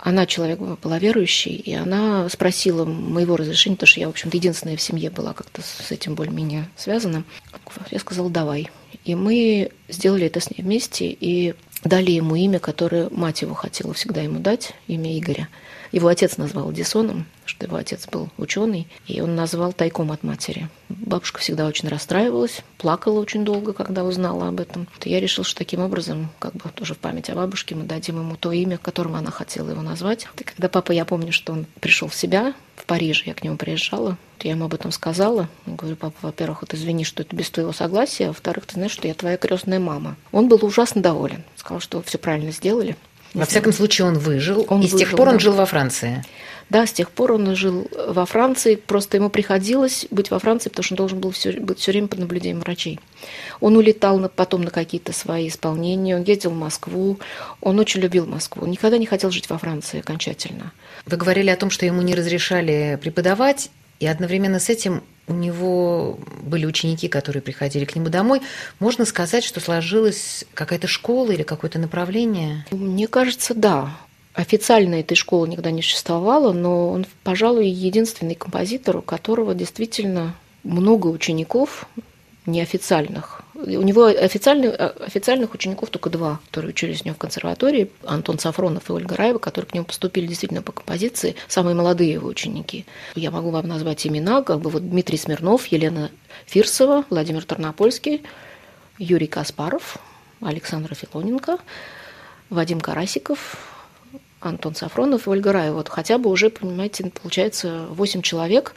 она 0.00 0.24
человек 0.24 0.60
была 0.60 0.98
верующей, 0.98 1.52
и 1.56 1.74
она 1.74 2.28
спросила 2.28 2.84
моего 2.84 3.36
разрешения, 3.36 3.76
потому 3.76 3.88
что 3.88 4.00
я, 4.00 4.06
в 4.06 4.10
общем-то, 4.10 4.36
единственная 4.36 4.76
в 4.76 4.80
семье 4.82 5.10
была 5.10 5.32
как-то 5.32 5.62
с 5.62 5.90
этим 5.90 6.14
более-менее 6.14 6.68
связана. 6.76 7.24
Я 7.90 7.98
сказала, 7.98 8.30
давай. 8.30 8.70
И 9.04 9.14
мы 9.14 9.72
сделали 9.88 10.26
это 10.26 10.40
с 10.40 10.50
ней 10.50 10.62
вместе, 10.62 11.06
и 11.08 11.54
дали 11.84 12.12
ему 12.12 12.36
имя, 12.36 12.60
которое 12.60 13.08
мать 13.10 13.42
его 13.42 13.54
хотела 13.54 13.92
всегда 13.94 14.22
ему 14.22 14.38
дать, 14.38 14.72
имя 14.86 15.18
Игоря. 15.18 15.48
Его 15.92 16.08
отец 16.08 16.36
назвал 16.36 16.72
Дисоном, 16.72 17.26
что 17.44 17.66
его 17.66 17.76
отец 17.76 18.06
был 18.08 18.28
ученый, 18.36 18.88
и 19.06 19.20
он 19.20 19.34
назвал 19.34 19.72
тайком 19.72 20.12
от 20.12 20.22
матери. 20.22 20.68
Бабушка 20.88 21.40
всегда 21.40 21.66
очень 21.66 21.88
расстраивалась, 21.88 22.62
плакала 22.78 23.20
очень 23.20 23.44
долго, 23.44 23.72
когда 23.72 24.04
узнала 24.04 24.48
об 24.48 24.60
этом. 24.60 24.88
Я 25.04 25.20
решил, 25.20 25.44
что 25.44 25.56
таким 25.56 25.80
образом, 25.80 26.30
как 26.38 26.54
бы 26.54 26.68
тоже 26.74 26.94
в 26.94 26.98
память 26.98 27.30
о 27.30 27.34
бабушке, 27.34 27.74
мы 27.74 27.84
дадим 27.84 28.18
ему 28.18 28.36
то 28.36 28.52
имя, 28.52 28.78
которым 28.78 29.14
она 29.14 29.30
хотела 29.30 29.70
его 29.70 29.82
назвать. 29.82 30.26
И 30.38 30.44
когда 30.44 30.68
папа, 30.68 30.92
я 30.92 31.04
помню, 31.04 31.32
что 31.32 31.52
он 31.52 31.66
пришел 31.80 32.08
в 32.08 32.14
себя 32.14 32.54
в 32.74 32.84
Париже, 32.84 33.24
я 33.26 33.34
к 33.34 33.42
нему 33.42 33.56
приезжала, 33.56 34.18
я 34.42 34.52
ему 34.52 34.66
об 34.66 34.74
этом 34.74 34.92
сказала. 34.92 35.48
Говорю, 35.66 35.96
папа, 35.96 36.16
во-первых, 36.22 36.62
вот 36.62 36.74
извини, 36.74 37.04
что 37.04 37.22
это 37.22 37.34
без 37.34 37.50
твоего 37.50 37.72
согласия, 37.72 38.26
а 38.26 38.28
во-вторых, 38.28 38.66
ты 38.66 38.74
знаешь, 38.74 38.92
что 38.92 39.08
я 39.08 39.14
твоя 39.14 39.36
крестная 39.36 39.80
мама. 39.80 40.16
Он 40.32 40.48
был 40.48 40.64
ужасно 40.64 41.02
доволен, 41.02 41.44
сказал, 41.56 41.80
что 41.80 42.02
все 42.02 42.18
правильно 42.18 42.52
сделали. 42.52 42.96
Во 43.34 43.44
всяком 43.44 43.72
случае, 43.72 44.06
он 44.06 44.18
выжил, 44.18 44.64
он 44.68 44.80
и 44.80 44.84
выжил, 44.84 44.98
с 44.98 45.00
тех 45.00 45.10
пор 45.10 45.26
да. 45.26 45.32
он 45.32 45.40
жил 45.40 45.52
во 45.52 45.66
Франции. 45.66 46.22
Да, 46.68 46.84
с 46.84 46.92
тех 46.92 47.10
пор 47.10 47.32
он 47.32 47.54
жил 47.54 47.88
во 48.08 48.26
Франции. 48.26 48.74
Просто 48.74 49.18
ему 49.18 49.30
приходилось 49.30 50.06
быть 50.10 50.30
во 50.30 50.38
Франции, 50.38 50.68
потому 50.68 50.82
что 50.82 50.94
он 50.94 50.96
должен 50.96 51.20
был 51.20 51.30
все, 51.30 51.52
быть 51.52 51.78
все 51.78 51.92
время 51.92 52.08
под 52.08 52.18
наблюдением 52.18 52.60
врачей. 52.60 52.98
Он 53.60 53.76
улетал 53.76 54.18
на, 54.18 54.28
потом 54.28 54.62
на 54.62 54.70
какие-то 54.70 55.12
свои 55.12 55.48
исполнения, 55.48 56.16
он 56.16 56.24
ездил 56.24 56.50
в 56.50 56.56
Москву. 56.56 57.18
Он 57.60 57.78
очень 57.78 58.00
любил 58.00 58.26
Москву. 58.26 58.64
Он 58.64 58.70
никогда 58.70 58.98
не 58.98 59.06
хотел 59.06 59.30
жить 59.30 59.48
во 59.48 59.58
Франции 59.58 60.00
окончательно. 60.00 60.72
Вы 61.06 61.16
говорили 61.16 61.50
о 61.50 61.56
том, 61.56 61.70
что 61.70 61.86
ему 61.86 62.02
не 62.02 62.14
разрешали 62.14 62.98
преподавать, 63.00 63.70
и 64.00 64.06
одновременно 64.06 64.58
с 64.58 64.68
этим 64.68 65.02
у 65.28 65.32
него 65.32 66.18
были 66.42 66.66
ученики, 66.66 67.08
которые 67.08 67.42
приходили 67.42 67.84
к 67.84 67.96
нему 67.96 68.08
домой. 68.08 68.42
Можно 68.78 69.04
сказать, 69.04 69.44
что 69.44 69.60
сложилась 69.60 70.44
какая-то 70.54 70.86
школа 70.86 71.32
или 71.32 71.42
какое-то 71.42 71.78
направление? 71.78 72.64
Мне 72.70 73.08
кажется, 73.08 73.54
да. 73.54 73.90
Официально 74.34 74.96
этой 74.96 75.14
школы 75.14 75.48
никогда 75.48 75.70
не 75.70 75.82
существовало, 75.82 76.52
но 76.52 76.90
он, 76.90 77.06
пожалуй, 77.24 77.68
единственный 77.68 78.34
композитор, 78.34 78.98
у 78.98 79.02
которого 79.02 79.54
действительно 79.54 80.34
много 80.62 81.06
учеников 81.06 81.86
неофициальных. 82.46 83.42
У 83.54 83.82
него 83.82 84.04
официальных, 84.04 84.74
официальных 85.00 85.54
учеников 85.54 85.90
только 85.90 86.10
два, 86.10 86.40
которые 86.46 86.70
учились 86.70 87.02
у 87.02 87.06
него 87.06 87.14
в 87.14 87.18
консерватории. 87.18 87.90
Антон 88.04 88.38
Сафронов 88.38 88.88
и 88.88 88.92
Ольга 88.92 89.16
Раева, 89.16 89.38
которые 89.38 89.68
к 89.70 89.74
нему 89.74 89.86
поступили 89.86 90.26
действительно 90.26 90.62
по 90.62 90.72
композиции, 90.72 91.36
самые 91.48 91.74
молодые 91.74 92.12
его 92.12 92.28
ученики. 92.28 92.86
Я 93.14 93.30
могу 93.30 93.50
вам 93.50 93.66
назвать 93.66 94.06
имена, 94.06 94.42
как 94.42 94.60
бы 94.60 94.70
вот 94.70 94.88
Дмитрий 94.88 95.18
Смирнов, 95.18 95.66
Елена 95.66 96.10
Фирсова, 96.46 97.04
Владимир 97.10 97.44
Тарнопольский, 97.44 98.22
Юрий 98.98 99.26
Каспаров, 99.26 99.98
Александр 100.40 100.94
Филоненко, 100.94 101.58
Вадим 102.50 102.80
Карасиков, 102.80 103.75
Антон 104.48 104.74
Сафронов 104.74 105.26
и 105.26 105.30
Ольга 105.30 105.52
Раева. 105.52 105.76
Вот 105.76 105.88
хотя 105.88 106.18
бы 106.18 106.30
уже, 106.30 106.50
понимаете, 106.50 107.10
получается 107.22 107.86
8 107.90 108.22
человек, 108.22 108.74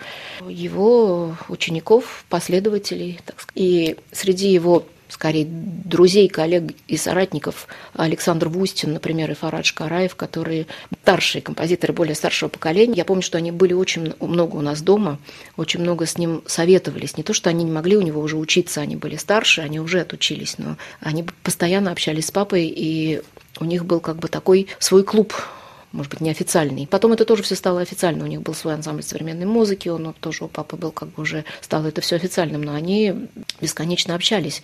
его 0.47 1.35
учеников, 1.47 2.25
последователей. 2.29 3.19
Так 3.25 3.41
сказать. 3.41 3.53
И 3.55 3.97
среди 4.11 4.51
его 4.51 4.85
скорее 5.09 5.45
друзей, 5.49 6.29
коллег 6.29 6.71
и 6.87 6.95
соратников 6.95 7.67
Александр 7.93 8.47
Вустин, 8.47 8.93
например, 8.93 9.31
и 9.31 9.33
Фарад 9.33 9.65
Шкараев, 9.65 10.15
которые 10.15 10.67
старшие 11.01 11.41
композиторы 11.41 11.93
более 11.93 12.15
старшего 12.15 12.47
поколения. 12.49 12.93
Я 12.95 13.05
помню, 13.05 13.23
что 13.23 13.37
они 13.37 13.51
были 13.51 13.73
очень 13.73 14.13
много 14.19 14.55
у 14.55 14.61
нас 14.61 14.81
дома, 14.81 15.17
очень 15.57 15.81
много 15.81 16.05
с 16.05 16.17
ним 16.17 16.43
советовались. 16.45 17.17
Не 17.17 17.23
то, 17.23 17.33
что 17.33 17.49
они 17.49 17.63
не 17.63 17.71
могли 17.71 17.97
у 17.97 18.01
него 18.01 18.21
уже 18.21 18.37
учиться, 18.37 18.81
они 18.81 18.95
были 18.95 19.15
старше, 19.15 19.61
они 19.61 19.79
уже 19.79 20.01
отучились, 20.01 20.57
но 20.57 20.77
они 21.01 21.25
постоянно 21.43 21.91
общались 21.91 22.27
с 22.27 22.31
папой, 22.31 22.67
и 22.67 23.21
у 23.59 23.65
них 23.65 23.85
был 23.85 23.99
как 23.99 24.17
бы 24.17 24.27
такой 24.27 24.67
свой 24.77 25.03
клуб 25.03 25.33
может 25.91 26.11
быть, 26.11 26.21
неофициальный. 26.21 26.87
Потом 26.87 27.13
это 27.13 27.25
тоже 27.25 27.43
все 27.43 27.55
стало 27.55 27.81
официально. 27.81 28.23
У 28.23 28.27
них 28.27 28.41
был 28.41 28.53
свой 28.53 28.73
ансамбль 28.73 29.03
современной 29.03 29.45
музыки, 29.45 29.89
он 29.89 30.13
тоже 30.19 30.45
у 30.45 30.47
папы 30.47 30.75
был 30.75 30.91
как 30.91 31.09
бы 31.09 31.23
уже 31.23 31.45
стало 31.61 31.87
это 31.87 32.01
все 32.01 32.15
официальным, 32.15 32.61
но 32.61 32.73
они 32.73 33.27
бесконечно 33.59 34.15
общались. 34.15 34.63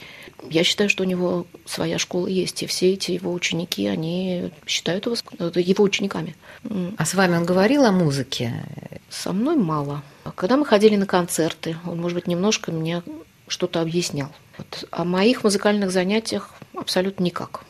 Я 0.50 0.64
считаю, 0.64 0.90
что 0.90 1.04
у 1.04 1.08
него 1.08 1.48
своя 1.66 1.98
школа 1.98 2.28
есть, 2.28 2.64
и 2.64 2.68
все 2.68 2.94
эти 2.94 3.12
его 3.12 3.34
ученики, 3.34 3.88
они 3.88 4.52
считают 4.66 5.06
его, 5.06 5.16
его 5.40 5.84
учениками. 5.84 6.36
А 6.98 7.06
с 7.06 7.14
вами 7.14 7.38
он 7.38 7.46
говорил 7.46 7.86
о 7.86 7.92
музыке? 7.92 8.54
Со 9.10 9.34
мной 9.34 9.56
мало. 9.56 10.04
Когда 10.36 10.58
мы 10.58 10.66
ходили 10.66 10.96
на 10.96 11.06
концерты, 11.06 11.78
он, 11.86 12.02
может 12.02 12.16
быть, 12.16 12.28
немножко 12.28 12.72
мне 12.72 13.04
что-то 13.48 13.82
объяснял. 13.82 14.30
Вот. 14.58 14.88
О 14.92 15.04
моих 15.06 15.44
музыкальных 15.44 15.92
занятиях 15.92 16.54
абсолютно 16.76 17.24
никак. 17.24 17.64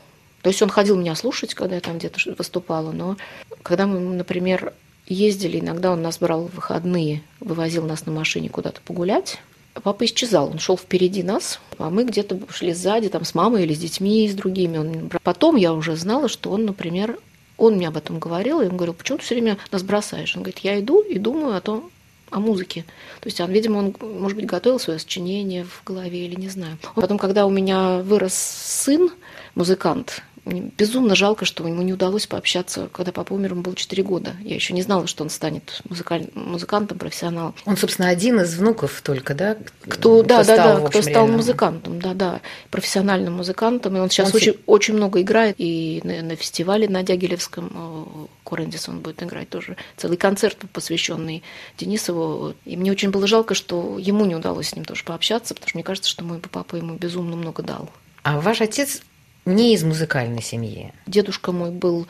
То 0.45 0.49
есть 0.49 0.61
он 0.61 0.69
ходил 0.69 0.95
меня 0.95 1.15
слушать, 1.15 1.55
когда 1.55 1.73
я 1.73 1.81
там 1.81 1.97
где-то 1.97 2.19
выступала, 2.37 2.91
но 2.91 3.17
когда 3.63 3.87
мы, 3.87 3.99
например, 3.99 4.73
ездили, 5.07 5.59
иногда 5.59 5.91
он 5.91 6.03
нас 6.03 6.19
брал 6.19 6.43
в 6.43 6.53
выходные, 6.53 7.23
вывозил 7.39 7.83
нас 7.83 8.05
на 8.05 8.11
машине 8.11 8.49
куда-то 8.49 8.79
погулять, 8.81 9.39
Папа 9.73 10.05
исчезал, 10.05 10.51
он 10.51 10.59
шел 10.59 10.77
впереди 10.77 11.23
нас, 11.23 11.59
а 11.79 11.89
мы 11.89 12.03
где-то 12.03 12.39
шли 12.51 12.73
сзади, 12.73 13.09
там, 13.09 13.25
с 13.25 13.33
мамой 13.33 13.63
или 13.63 13.73
с 13.73 13.79
детьми, 13.79 14.23
и 14.23 14.29
с 14.29 14.35
другими. 14.35 14.77
Он... 14.77 15.09
Потом 15.23 15.55
я 15.55 15.73
уже 15.73 15.95
знала, 15.95 16.29
что 16.29 16.51
он, 16.51 16.65
например, 16.65 17.17
он 17.57 17.77
мне 17.77 17.87
об 17.87 17.97
этом 17.97 18.19
говорил, 18.19 18.61
и 18.61 18.67
он 18.67 18.77
говорил, 18.77 18.93
почему 18.93 19.17
ты 19.17 19.23
все 19.23 19.33
время 19.33 19.57
нас 19.71 19.81
бросаешь? 19.81 20.35
Он 20.35 20.43
говорит, 20.43 20.59
я 20.59 20.79
иду 20.79 21.01
и 21.01 21.17
думаю 21.17 21.57
о 21.57 21.61
том, 21.61 21.89
о 22.29 22.39
музыке. 22.39 22.85
То 23.19 23.27
есть, 23.27 23.41
он, 23.41 23.51
видимо, 23.51 23.79
он, 23.79 23.95
может 23.99 24.37
быть, 24.37 24.45
готовил 24.45 24.79
свое 24.79 24.99
сочинение 24.99 25.65
в 25.65 25.83
голове 25.83 26.27
или 26.27 26.39
не 26.39 26.49
знаю. 26.49 26.77
Потом, 26.93 27.17
когда 27.17 27.47
у 27.47 27.49
меня 27.49 27.97
вырос 27.97 28.35
сын, 28.35 29.09
музыкант, 29.55 30.21
безумно 30.45 31.15
жалко, 31.15 31.45
что 31.45 31.67
ему 31.67 31.81
не 31.81 31.93
удалось 31.93 32.27
пообщаться, 32.27 32.87
когда 32.91 33.11
папа 33.11 33.33
умер, 33.33 33.51
ему 33.51 33.61
было 33.61 33.75
4 33.75 34.03
года. 34.03 34.35
Я 34.41 34.55
еще 34.55 34.73
не 34.73 34.83
знала, 34.83 35.07
что 35.07 35.23
он 35.23 35.29
станет 35.29 35.81
музыкаль... 35.89 36.27
музыкантом, 36.35 36.99
профессионалом. 36.99 37.55
Он, 37.65 37.75
собственно, 37.77 38.09
один 38.09 38.39
из 38.39 38.55
внуков 38.55 39.01
только, 39.01 39.33
да? 39.33 39.57
Кто, 39.87 40.21
да, 40.21 40.43
да, 40.43 40.43
стал, 40.43 40.81
да, 40.81 40.87
кто 40.87 41.01
стал 41.01 41.13
реально... 41.13 41.37
музыкантом, 41.37 41.99
да, 41.99 42.13
да, 42.13 42.41
профессиональным 42.69 43.33
музыкантом. 43.33 43.97
И 43.97 43.99
он 43.99 44.09
сейчас 44.09 44.29
он 44.29 44.35
очень, 44.35 44.57
очень 44.67 44.93
много 44.93 45.21
играет. 45.21 45.55
И 45.57 46.01
на, 46.03 46.21
на 46.21 46.35
фестивале 46.35 46.87
на 46.87 47.01
Дягилевском 47.01 47.71
э, 47.73 48.27
Корендис 48.47 48.87
он 48.87 48.99
будет 48.99 49.23
играть 49.23 49.49
тоже. 49.49 49.77
Целый 49.97 50.17
концерт, 50.17 50.57
посвященный 50.71 51.43
Денисову. 51.77 52.53
И 52.65 52.77
мне 52.77 52.91
очень 52.91 53.09
было 53.09 53.25
жалко, 53.25 53.55
что 53.55 53.97
ему 53.97 54.25
не 54.25 54.35
удалось 54.35 54.69
с 54.69 54.75
ним 54.75 54.85
тоже 54.85 55.03
пообщаться, 55.03 55.55
потому 55.55 55.69
что 55.69 55.77
мне 55.77 55.83
кажется, 55.83 56.09
что 56.09 56.23
мой 56.23 56.39
папа 56.39 56.75
ему 56.75 56.95
безумно 56.95 57.35
много 57.35 57.63
дал. 57.63 57.89
А 58.21 58.39
ваш 58.39 58.61
отец 58.61 59.01
не 59.45 59.73
из 59.73 59.83
музыкальной 59.83 60.41
семьи. 60.41 60.91
Дедушка 61.05 61.51
мой 61.51 61.71
был 61.71 62.07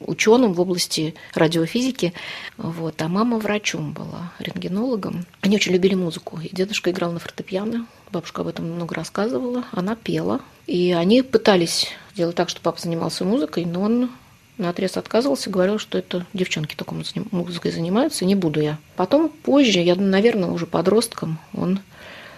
ученым 0.00 0.54
в 0.54 0.60
области 0.60 1.14
радиофизики, 1.34 2.14
вот, 2.56 3.00
а 3.02 3.08
мама 3.08 3.38
врачом 3.38 3.92
была, 3.92 4.32
рентгенологом. 4.38 5.26
Они 5.42 5.56
очень 5.56 5.72
любили 5.72 5.94
музыку. 5.94 6.40
И 6.40 6.54
дедушка 6.54 6.90
играл 6.90 7.12
на 7.12 7.18
фортепиано, 7.18 7.86
бабушка 8.10 8.42
об 8.42 8.48
этом 8.48 8.70
много 8.70 8.94
рассказывала, 8.94 9.64
она 9.72 9.96
пела. 9.96 10.40
И 10.66 10.92
они 10.92 11.22
пытались 11.22 11.88
сделать 12.14 12.36
так, 12.36 12.48
чтобы 12.48 12.64
папа 12.64 12.80
занимался 12.80 13.24
музыкой, 13.24 13.64
но 13.66 13.82
он 13.82 14.10
на 14.58 14.70
отрез 14.70 14.96
отказывался, 14.96 15.50
говорил, 15.50 15.78
что 15.78 15.98
это 15.98 16.26
девчонки 16.32 16.74
только 16.74 16.94
музыкой 17.30 17.72
занимаются, 17.72 18.24
не 18.24 18.34
буду 18.34 18.60
я. 18.60 18.78
Потом, 18.96 19.28
позже, 19.28 19.80
я, 19.80 19.94
наверное, 19.96 20.50
уже 20.50 20.66
подростком, 20.66 21.38
он 21.54 21.80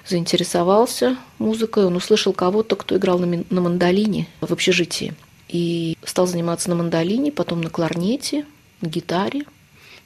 заинтересовался 0.07 1.17
музыкой, 1.39 1.87
он 1.87 1.97
услышал 1.97 2.33
кого-то, 2.33 2.77
кто 2.77 2.97
играл 2.97 3.19
на, 3.19 3.45
на 3.49 3.61
мандолине 3.61 4.29
в 4.41 4.53
общежитии. 4.53 5.15
И 5.49 5.97
стал 6.05 6.27
заниматься 6.27 6.69
на 6.71 6.77
мандолине, 6.77 7.31
потом 7.33 7.61
на 7.61 7.71
кларнете, 7.71 8.47
на 8.81 8.89
гитаре, 8.89 9.45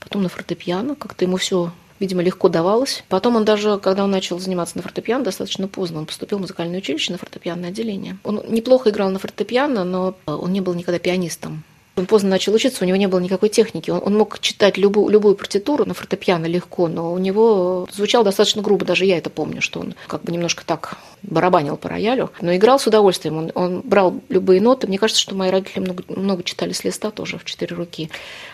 потом 0.01 0.23
на 0.23 0.29
фортепиано. 0.29 0.95
Как-то 0.95 1.25
ему 1.25 1.37
все 1.37 1.73
видимо, 2.01 2.23
легко 2.23 2.49
давалось. 2.49 3.05
Потом 3.09 3.37
он 3.37 3.45
даже, 3.45 3.79
когда 3.79 4.05
он 4.05 4.11
начал 4.11 4.39
заниматься 4.39 4.77
на 4.77 4.83
фортепиано, 4.83 5.25
достаточно 5.25 5.69
поздно, 5.69 5.99
он 5.99 6.07
поступил 6.07 6.39
в 6.39 6.43
музыкальное 6.43 6.79
училище 6.79 7.13
на 7.13 7.19
фортепианное 7.19 7.71
отделение. 7.71 8.19
Он 8.25 8.43
неплохо 8.49 8.91
играл 8.91 9.11
на 9.11 9.19
фортепиано, 9.19 9.85
но 9.85 10.15
он 10.27 10.53
не 10.53 10.61
был 10.61 10.75
никогда 10.75 10.99
пианистом. 10.99 11.65
Он 11.99 12.07
поздно 12.07 12.31
начал 12.31 12.55
учиться, 12.55 12.85
у 12.85 12.87
него 12.87 12.97
не 12.97 13.09
было 13.09 13.19
никакой 13.19 13.49
техники. 13.49 13.91
Он, 13.91 14.01
он 14.05 14.17
мог 14.17 14.39
читать 14.41 14.79
любую, 14.79 15.09
любую 15.09 15.35
партитуру 15.35 15.85
на 15.85 15.95
фортепиано 15.95 16.47
легко, 16.47 16.89
но 16.89 17.13
у 17.13 17.19
него 17.19 17.89
звучал 17.93 18.25
достаточно 18.25 18.63
грубо, 18.63 18.85
даже 18.85 19.05
я 19.05 19.19
это 19.19 19.31
помню, 19.31 19.61
что 19.61 19.81
он 19.81 19.95
как 20.07 20.23
бы 20.23 20.33
немножко 20.33 20.65
так 20.65 20.99
барабанил 21.23 21.77
по 21.77 21.89
роялю, 21.89 22.31
но 22.41 22.55
играл 22.55 22.79
с 22.79 22.87
удовольствием. 22.87 23.37
Он, 23.37 23.53
он 23.55 23.81
брал 23.81 24.21
любые 24.29 24.61
ноты. 24.61 24.87
Мне 24.87 24.99
кажется, 24.99 25.21
что 25.21 25.35
мои 25.35 25.51
родители 25.51 25.81
много, 25.81 26.05
много 26.09 26.43
читали 26.43 26.73
с 26.73 26.85
листа 26.85 27.11
тоже 27.11 27.39
в 27.39 27.45
четыре 27.45 27.75
руки. 27.75 28.11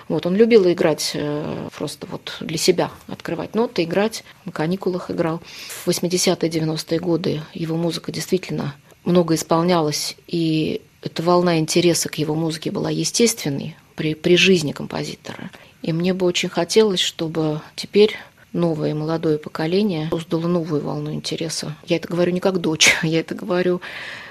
Вот, 0.09 0.27
он 0.27 0.35
любил 0.35 0.71
играть 0.71 1.13
э, 1.15 1.69
просто 1.77 2.07
вот 2.11 2.37
для 2.41 2.59
себя, 2.59 2.91
открывать 3.09 3.55
ноты, 3.55 3.85
играть. 3.85 4.25
На 4.45 4.53
каникулах 4.53 5.11
играл. 5.11 5.41
В 5.85 5.89
80-е, 5.89 6.49
90-е 6.49 6.99
годы 6.99 7.43
его 7.53 7.77
музыка 7.77 8.13
действительно 8.13 8.75
много 9.05 9.35
исполнялась, 9.35 10.17
и 10.27 10.81
эта 11.05 11.23
волна 11.23 11.59
интереса 11.59 12.09
к 12.09 12.17
его 12.17 12.35
музыке 12.35 12.71
была 12.71 12.91
естественной 12.91 13.77
при, 13.95 14.15
при 14.15 14.37
жизни 14.37 14.73
композитора. 14.73 15.51
И 15.83 15.93
мне 15.93 16.15
бы 16.15 16.25
очень 16.27 16.49
хотелось, 16.49 17.01
чтобы 17.01 17.61
теперь 17.77 18.17
новое 18.55 18.95
молодое 18.95 19.39
поколение 19.39 20.09
создало 20.11 20.47
новую 20.47 20.81
волну 20.81 21.13
интереса. 21.13 21.77
Я 21.87 21.97
это 21.97 22.09
говорю 22.09 22.33
не 22.33 22.41
как 22.41 22.59
дочь, 22.59 22.95
я 23.03 23.21
это 23.21 23.35
говорю 23.35 23.83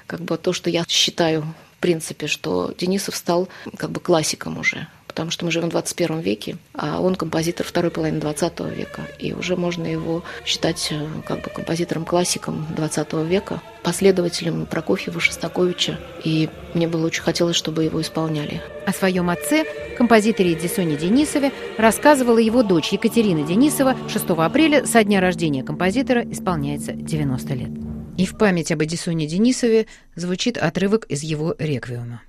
как 0.07 0.21
бы 0.21 0.37
то, 0.37 0.51
что 0.51 0.69
я 0.69 0.83
считаю 0.87 1.43
в 1.77 1.81
принципе, 1.83 2.27
что 2.27 2.73
Денисов 2.77 3.13
стал 3.13 3.49
как 3.75 3.91
бы 3.91 3.99
классиком 3.99 4.57
уже 4.57 4.87
потому 5.13 5.29
что 5.29 5.45
мы 5.45 5.51
живем 5.51 5.67
в 5.67 5.71
21 5.71 6.21
веке, 6.21 6.57
а 6.73 6.99
он 6.99 7.13
композитор 7.13 7.67
второй 7.67 7.91
половины 7.91 8.19
20 8.19 8.59
века, 8.75 9.03
и 9.19 9.33
уже 9.33 9.55
можно 9.55 9.85
его 9.85 10.23
считать 10.43 10.87
э, 10.91 11.05
как 11.27 11.43
бы 11.43 11.51
композитором-классиком 11.51 12.65
20 12.75 13.13
века, 13.27 13.61
последователем 13.83 14.65
Прокофьева, 14.65 15.19
Шостаковича, 15.19 15.99
и 16.23 16.49
мне 16.73 16.87
было 16.87 17.05
очень 17.05 17.21
хотелось, 17.21 17.55
чтобы 17.55 17.83
его 17.83 18.01
исполняли. 18.01 18.63
О 18.87 18.91
своем 18.91 19.29
отце, 19.29 19.65
композиторе 19.99 20.53
Эдисоне 20.53 20.95
Денисове, 20.95 21.51
рассказывала 21.77 22.39
его 22.39 22.63
дочь 22.63 22.91
Екатерина 22.91 23.43
Денисова. 23.45 23.95
6 24.09 24.25
апреля, 24.31 24.83
со 24.87 25.03
дня 25.03 25.21
рождения 25.21 25.63
композитора, 25.63 26.23
исполняется 26.23 26.93
90 26.93 27.53
лет. 27.53 27.69
И 28.17 28.25
в 28.25 28.35
память 28.35 28.71
об 28.71 28.83
Эдисоне 28.83 29.27
Денисове 29.27 29.85
звучит 30.15 30.57
отрывок 30.57 31.05
из 31.05 31.21
его 31.21 31.55
реквиема. 31.59 32.21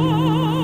Oh. 0.00 0.57